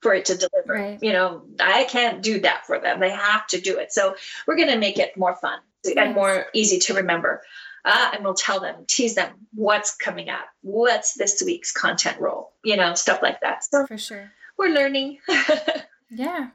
[0.01, 0.75] for it to deliver.
[0.75, 0.99] Right.
[1.03, 3.01] You know, I can't do that for them.
[3.01, 3.93] They have to do it.
[3.93, 4.15] So
[4.47, 5.59] we're going to make it more fun
[5.97, 7.43] and more easy to remember.
[7.85, 12.53] Uh, and we'll tell them, tease them what's coming up, what's this week's content role,
[12.65, 13.63] you know, stuff like that.
[13.65, 15.19] So for sure, we're learning.
[16.11, 16.49] yeah.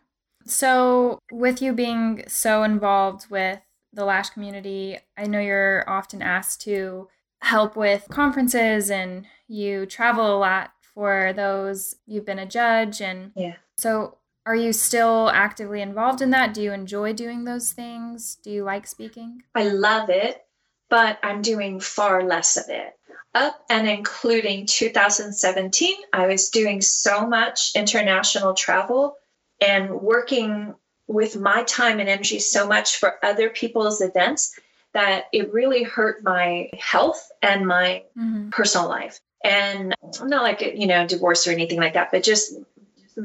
[0.46, 3.60] So, with you being so involved with
[3.94, 7.08] the Lash community, I know you're often asked to
[7.42, 11.96] help with conferences and you travel a lot for those.
[12.06, 13.56] You've been a judge and yeah.
[13.78, 16.54] So, are you still actively involved in that?
[16.54, 18.38] Do you enjoy doing those things?
[18.44, 19.44] Do you like speaking?
[19.54, 20.44] I love it,
[20.90, 22.98] but I'm doing far less of it.
[23.34, 29.16] Up and including 2017, I was doing so much international travel
[29.62, 30.74] and working
[31.08, 34.60] with my time and energy so much for other people's events
[34.94, 38.50] that it really hurt my health and my mm-hmm.
[38.50, 39.20] personal life.
[39.44, 42.54] And not like, you know, divorce or anything like that, but just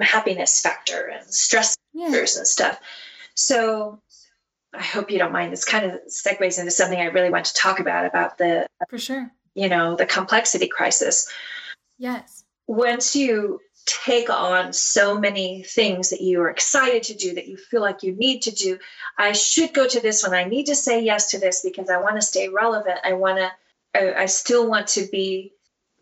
[0.01, 2.07] happiness factor and stress yeah.
[2.09, 2.81] and stuff.
[3.35, 4.01] So
[4.75, 5.53] I hope you don't mind.
[5.53, 8.99] This kind of segues into something I really want to talk about about the for
[8.99, 11.31] sure, you know, the complexity crisis.
[11.99, 12.45] Yes.
[12.67, 17.57] Once you take on so many things that you are excited to do that you
[17.57, 18.77] feel like you need to do
[19.17, 21.97] i should go to this one i need to say yes to this because i
[22.01, 23.49] want to stay relevant i want to
[23.95, 25.53] I, I, still want to be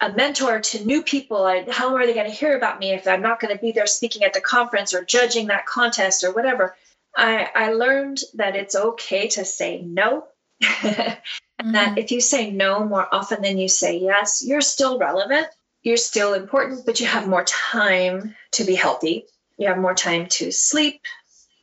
[0.04, 3.06] a mentor to new people I, how are they going to hear about me if
[3.06, 6.32] i'm not going to be there speaking at the conference or judging that contest or
[6.32, 6.76] whatever
[7.16, 10.26] i i learned that it's okay to say no
[10.62, 11.72] mm-hmm.
[11.72, 15.46] that if you say no more often than you say yes you're still relevant
[15.84, 19.26] you're still important, but you have more time to be healthy.
[19.58, 21.02] You have more time to sleep,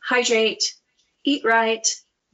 [0.02, 0.76] hydrate,
[1.26, 1.86] eat right,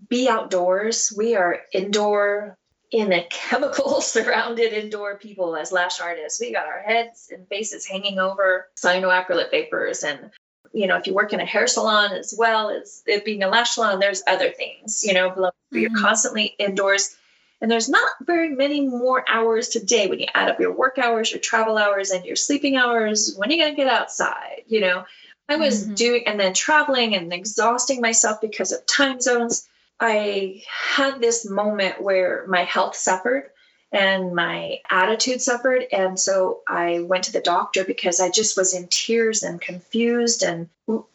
[0.09, 1.13] be outdoors.
[1.15, 2.56] We are indoor
[2.91, 6.39] in a chemical surrounded indoor people as lash artists.
[6.39, 10.03] We got our heads and faces hanging over cyanoacrylate vapors.
[10.03, 10.31] And,
[10.73, 13.47] you know, if you work in a hair salon as well as it being a
[13.47, 15.77] lash salon, there's other things, you know, mm-hmm.
[15.77, 17.15] you're constantly indoors
[17.61, 21.31] and there's not very many more hours today when you add up your work hours,
[21.31, 23.33] your travel hours, and your sleeping hours.
[23.35, 24.63] When are you going to get outside?
[24.67, 25.05] You know,
[25.49, 25.93] I was mm-hmm.
[25.95, 29.67] doing and then traveling and exhausting myself because of time zones.
[29.99, 33.49] I had this moment where my health suffered
[33.91, 35.85] and my attitude suffered.
[35.91, 40.43] And so I went to the doctor because I just was in tears and confused
[40.43, 40.69] and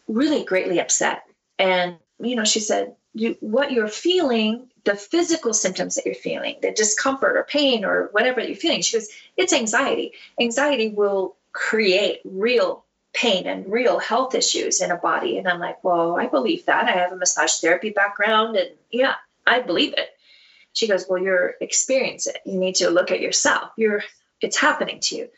[0.09, 1.25] really greatly upset.
[1.59, 6.57] And, you know, she said, you, what you're feeling the physical symptoms that you're feeling,
[6.61, 8.83] the discomfort or pain or whatever you're feeling.
[8.83, 10.13] She goes, it's anxiety.
[10.41, 12.82] Anxiety will create real
[13.15, 15.39] pain and real health issues in a body.
[15.39, 16.89] And I'm like, well, I believe that.
[16.89, 19.15] I have a massage therapy background and yeah,
[19.47, 20.09] I believe it.
[20.73, 22.51] She goes, well, you're experiencing it.
[22.51, 23.71] You need to look at yourself.
[23.77, 24.03] You're
[24.41, 25.29] it's happening to you.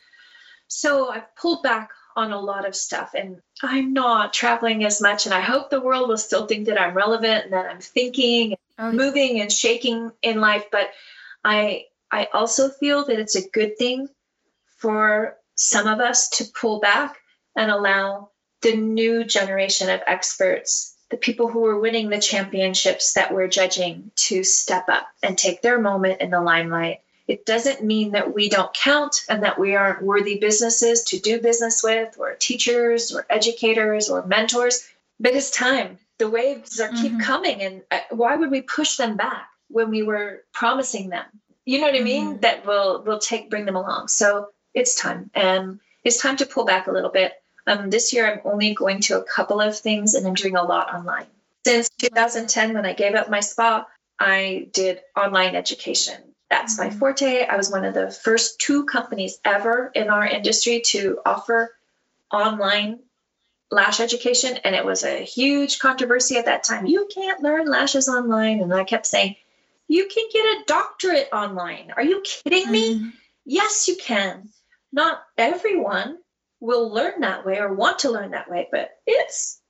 [0.67, 5.25] So I've pulled back on a lot of stuff and I'm not traveling as much.
[5.25, 8.55] And I hope the world will still think that I'm relevant and that I'm thinking
[8.77, 10.89] oh, moving and shaking in life but
[11.43, 14.07] i i also feel that it's a good thing
[14.77, 17.17] for some of us to pull back
[17.55, 18.29] and allow
[18.61, 24.11] the new generation of experts the people who are winning the championships that we're judging
[24.15, 27.01] to step up and take their moment in the limelight.
[27.27, 31.39] It doesn't mean that we don't count and that we aren't worthy businesses to do
[31.39, 34.87] business with or teachers or educators or mentors
[35.19, 35.97] but it's time.
[36.17, 37.21] The waves are keep mm-hmm.
[37.21, 41.25] coming and uh, why would we push them back when we were promising them?
[41.65, 42.31] You know what i mean?
[42.31, 42.39] Mm-hmm.
[42.41, 44.09] that will will take bring them along.
[44.09, 47.33] So it's time and it's time to pull back a little bit
[47.67, 50.63] um, this year i'm only going to a couple of things and i'm doing a
[50.63, 51.27] lot online.
[51.65, 53.85] Since 2010 when i gave up my spa
[54.19, 56.21] i did online education.
[56.49, 56.93] That's mm-hmm.
[56.93, 57.45] my forte.
[57.45, 61.75] I was one of the first two companies ever in our industry to offer
[62.31, 62.99] online
[63.71, 66.85] lash education and it was a huge controversy at that time.
[66.85, 68.61] You can't learn lashes online.
[68.61, 69.35] And i kept saying
[69.87, 71.91] you can get a doctorate online.
[71.95, 72.95] Are you kidding me?
[72.95, 73.09] Mm-hmm.
[73.45, 74.49] yes you can.
[74.91, 76.19] Not everyone
[76.65, 79.61] will learn that way or want to learn that way but it's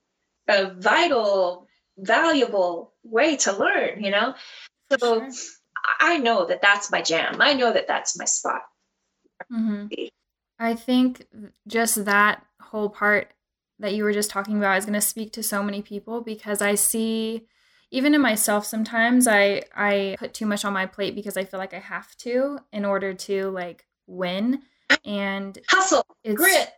[0.48, 1.68] a vital
[1.98, 4.36] valuable way to learn you know?
[5.00, 5.30] So sure.
[6.00, 7.42] i know that that's my jam.
[7.42, 8.62] I know that that's my spot.
[9.52, 9.88] Mm-hmm.
[10.60, 11.26] i think
[11.68, 13.34] just that whole part
[13.80, 16.62] that you were just talking about is going to speak to so many people because
[16.62, 17.48] I see
[17.92, 21.60] even in myself sometimes I I put too much on my plate because I feel
[21.60, 24.62] like I have to in order to like win.
[25.04, 26.72] And hustle it's, grit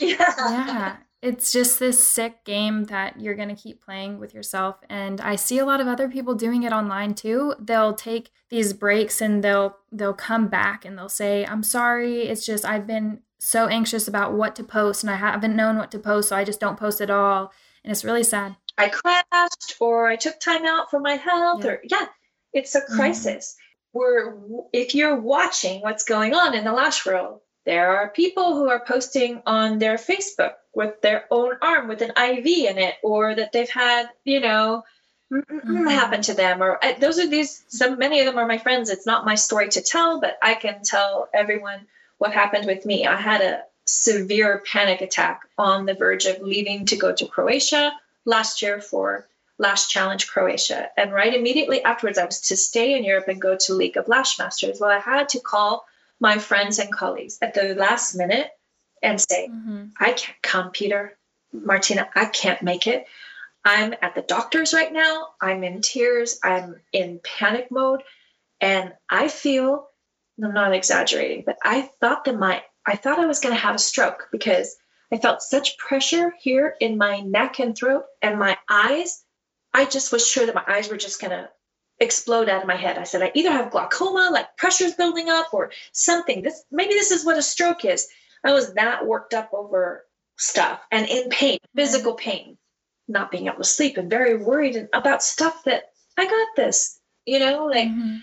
[0.00, 0.16] yeah.
[0.38, 0.96] yeah
[1.26, 4.76] it's just this sick game that you're going to keep playing with yourself.
[4.88, 7.54] And I see a lot of other people doing it online too.
[7.58, 12.22] They'll take these breaks and they'll they'll come back and they'll say, "I'm sorry.
[12.22, 15.90] It's just I've been so anxious about what to post and I haven't known what
[15.92, 17.52] to post, so I just don't post at all."
[17.82, 18.56] And it's really sad.
[18.78, 21.70] I crashed or I took time out for my health yeah.
[21.70, 22.06] or yeah,
[22.52, 22.94] it's a mm-hmm.
[22.94, 23.56] crisis.
[23.56, 23.98] Mm-hmm.
[23.98, 24.38] We're
[24.72, 28.80] if you're watching what's going on in the lash world, there are people who are
[28.80, 33.52] posting on their Facebook with their own arm with an IV in it, or that
[33.52, 34.84] they've had, you know,
[35.32, 35.86] mm-hmm.
[35.88, 36.62] happen to them.
[36.62, 37.64] Or those are these.
[37.68, 38.88] Some many of them are my friends.
[38.88, 41.86] It's not my story to tell, but I can tell everyone
[42.18, 43.06] what happened with me.
[43.06, 47.92] I had a severe panic attack on the verge of leaving to go to Croatia
[48.24, 49.26] last year for
[49.58, 50.90] Lash Challenge Croatia.
[50.96, 54.08] And right immediately afterwards, I was to stay in Europe and go to League of
[54.08, 54.78] Lash Masters.
[54.80, 55.86] Well, I had to call
[56.20, 58.50] my friends and colleagues at the last minute
[59.02, 59.86] and say, mm-hmm.
[59.98, 61.16] I can't come, Peter,
[61.52, 63.06] Martina, I can't make it.
[63.64, 65.28] I'm at the doctor's right now.
[65.40, 66.38] I'm in tears.
[66.42, 68.02] I'm in panic mode.
[68.60, 69.88] And I feel,
[70.42, 73.74] I'm not exaggerating, but I thought that my, I thought I was going to have
[73.74, 74.76] a stroke because
[75.12, 79.22] I felt such pressure here in my neck and throat and my eyes.
[79.74, 81.50] I just was sure that my eyes were just going to
[82.00, 82.98] explode out of my head.
[82.98, 86.42] I said, I either have glaucoma, like pressure's building up, or something.
[86.42, 88.08] This maybe this is what a stroke is.
[88.44, 90.04] I was that worked up over
[90.36, 92.58] stuff and in pain, physical pain,
[93.08, 97.38] not being able to sleep, and very worried about stuff that I got this, you
[97.38, 97.88] know, like.
[97.88, 98.16] Mm-hmm.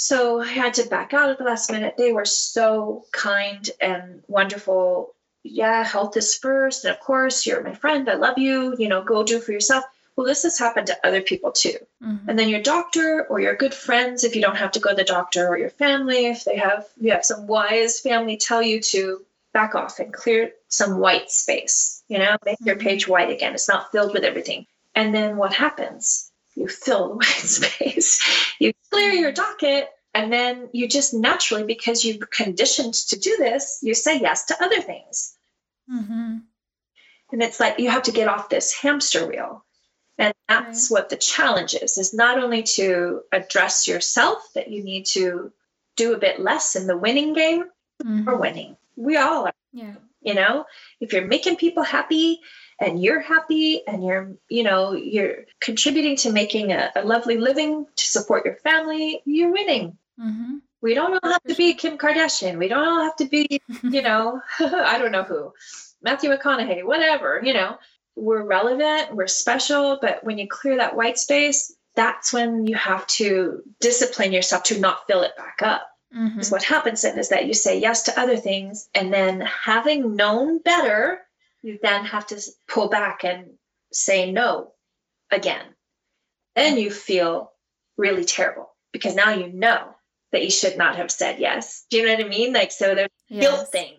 [0.00, 1.94] So I had to back out at the last minute.
[1.98, 5.16] They were so kind and wonderful.
[5.42, 6.84] Yeah, health is first.
[6.84, 8.08] And of course, you're my friend.
[8.08, 8.76] I love you.
[8.78, 9.84] You know, go do for yourself
[10.18, 11.76] well, this has happened to other people too.
[12.02, 12.28] Mm-hmm.
[12.28, 14.96] And then your doctor or your good friends, if you don't have to go to
[14.96, 18.80] the doctor, or your family, if they have you have some wise family tell you
[18.80, 22.66] to back off and clear some white space, you know, make mm-hmm.
[22.66, 23.54] your page white again.
[23.54, 24.66] It's not filled with everything.
[24.92, 26.32] And then what happens?
[26.56, 28.20] You fill the white space,
[28.58, 33.78] you clear your docket, and then you just naturally, because you've conditioned to do this,
[33.82, 35.36] you say yes to other things.
[35.88, 36.38] Mm-hmm.
[37.30, 39.64] And it's like you have to get off this hamster wheel
[40.18, 45.06] and that's what the challenge is, is not only to address yourself that you need
[45.06, 45.52] to
[45.96, 47.64] do a bit less in the winning game
[48.02, 48.28] mm-hmm.
[48.28, 48.76] or winning.
[48.96, 49.52] We all are.
[49.72, 49.94] Yeah.
[50.20, 50.64] You know,
[51.00, 52.40] if you're making people happy
[52.80, 57.86] and you're happy and you're, you know, you're contributing to making a, a lovely living
[57.94, 59.96] to support your family, you're winning.
[60.20, 60.56] Mm-hmm.
[60.80, 62.58] We don't all have to be Kim Kardashian.
[62.58, 65.52] We don't all have to be, you know, I don't know who,
[66.02, 67.78] Matthew McConaughey, whatever, you know,
[68.18, 73.06] we're relevant, we're special, but when you clear that white space, that's when you have
[73.06, 75.88] to discipline yourself to not fill it back up.
[76.14, 76.34] Mm-hmm.
[76.36, 80.16] Because what happens then is that you say yes to other things, and then having
[80.16, 81.20] known better,
[81.62, 83.50] you then have to pull back and
[83.92, 84.72] say no
[85.30, 85.64] again.
[86.54, 87.52] Then you feel
[87.96, 89.94] really terrible because now you know
[90.32, 91.84] that you should not have said yes.
[91.90, 92.52] Do you know what I mean?
[92.52, 93.42] Like, so there's yes.
[93.42, 93.94] guilt thing.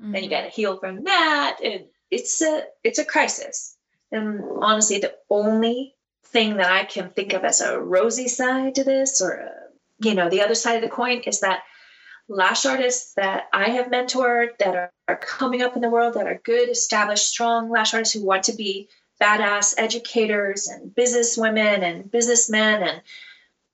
[0.00, 0.12] Mm-hmm.
[0.12, 1.58] Then you got to heal from that.
[1.62, 3.76] And it's a it's a crisis.
[4.10, 5.94] And honestly the only
[6.28, 9.50] thing that i can think of as a rosy side to this or a,
[10.00, 11.62] you know the other side of the coin is that
[12.28, 16.26] lash artists that i have mentored that are, are coming up in the world that
[16.26, 18.88] are good established strong lash artists who want to be
[19.20, 23.00] badass educators and business women and businessmen and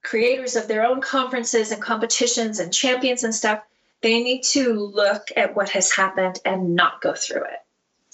[0.03, 3.61] creators of their own conferences and competitions and champions and stuff
[4.01, 7.64] they need to look at what has happened and not go through it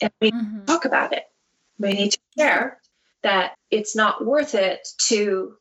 [0.01, 0.65] and we mm-hmm.
[0.65, 1.25] talk about it.
[1.79, 2.79] We need to share
[3.23, 5.57] that it's not worth it to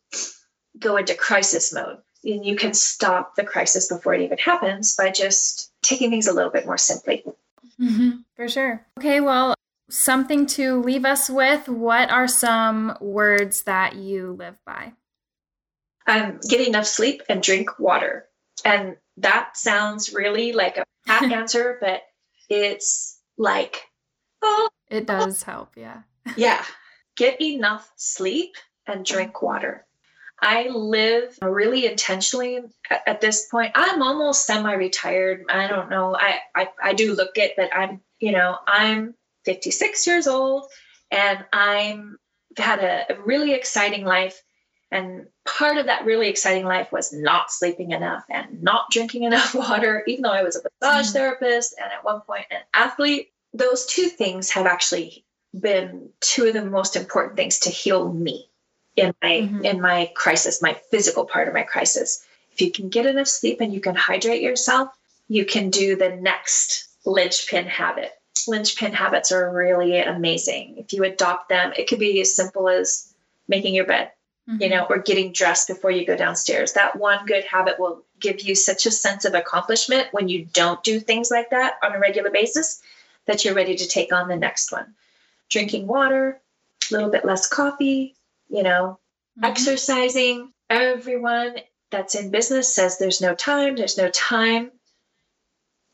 [0.77, 1.97] go into crisis mode.
[2.23, 6.33] And you can stop the crisis before it even happens by just taking things a
[6.33, 7.23] little bit more simply.
[7.79, 8.09] Mm-hmm.
[8.35, 8.85] For sure.
[8.97, 9.55] Okay, well,
[9.89, 11.69] something to leave us with.
[11.69, 14.93] What are some words that you live by?
[16.07, 18.25] Um, get enough sleep and drink water.
[18.65, 22.01] And that sounds really like a pat answer, but
[22.49, 23.88] it's like
[24.89, 26.01] it does help, yeah.
[26.35, 26.63] yeah.
[27.15, 28.55] Get enough sleep
[28.87, 29.85] and drink water.
[30.41, 33.73] I live really intentionally at, at this point.
[33.75, 35.45] I'm almost semi-retired.
[35.49, 36.15] I don't know.
[36.15, 39.15] I, I I do look it, but I'm, you know, I'm
[39.45, 40.65] 56 years old
[41.11, 42.17] and I'm
[42.57, 44.41] had a, a really exciting life.
[44.91, 49.53] And part of that really exciting life was not sleeping enough and not drinking enough
[49.55, 51.13] water, even though I was a massage mm.
[51.13, 55.25] therapist and at one point an athlete those two things have actually
[55.59, 58.49] been two of the most important things to heal me
[58.95, 59.65] in my mm-hmm.
[59.65, 63.61] in my crisis my physical part of my crisis if you can get enough sleep
[63.61, 64.89] and you can hydrate yourself
[65.27, 68.11] you can do the next linchpin habit
[68.47, 70.75] linchpin habits are really amazing.
[70.77, 73.13] If you adopt them, it could be as simple as
[73.47, 74.11] making your bed,
[74.49, 74.61] mm-hmm.
[74.61, 76.73] you know, or getting dressed before you go downstairs.
[76.73, 80.83] That one good habit will give you such a sense of accomplishment when you don't
[80.83, 82.81] do things like that on a regular basis
[83.29, 84.95] that you're ready to take on the next one.
[85.49, 86.41] Drinking water,
[86.89, 88.15] a little bit less coffee,
[88.49, 88.97] you know,
[89.37, 89.45] mm-hmm.
[89.45, 90.51] exercising.
[90.67, 91.57] Everyone
[91.91, 94.71] that's in business says there's no time, there's no time.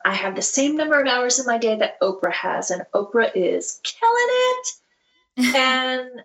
[0.06, 3.32] I have the same number of hours in my day that Oprah has, and Oprah
[3.36, 4.68] is killing it.
[5.58, 6.24] and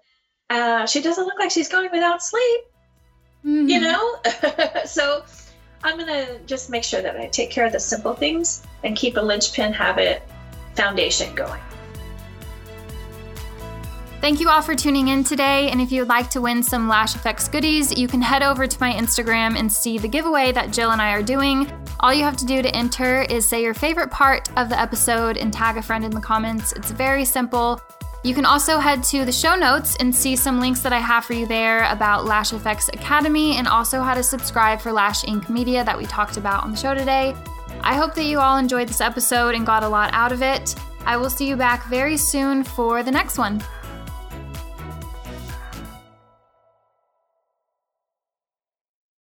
[0.49, 2.61] uh, she doesn't look like she's going without sleep,
[3.45, 3.69] mm-hmm.
[3.69, 4.17] you know?
[4.85, 5.25] so
[5.83, 8.95] I'm going to just make sure that I take care of the simple things and
[8.95, 10.23] keep a linchpin habit
[10.75, 11.61] foundation going.
[14.21, 15.71] Thank you all for tuning in today.
[15.71, 18.67] And if you would like to win some Lash Effects goodies, you can head over
[18.67, 21.73] to my Instagram and see the giveaway that Jill and I are doing.
[22.01, 25.39] All you have to do to enter is say your favorite part of the episode
[25.39, 26.73] and tag a friend in the comments.
[26.73, 27.81] It's very simple.
[28.23, 31.25] You can also head to the show notes and see some links that I have
[31.25, 35.49] for you there about Lash Effects Academy and also how to subscribe for Lash Inc.
[35.49, 37.35] Media that we talked about on the show today.
[37.83, 40.75] I hope that you all enjoyed this episode and got a lot out of it.
[41.07, 43.63] I will see you back very soon for the next one.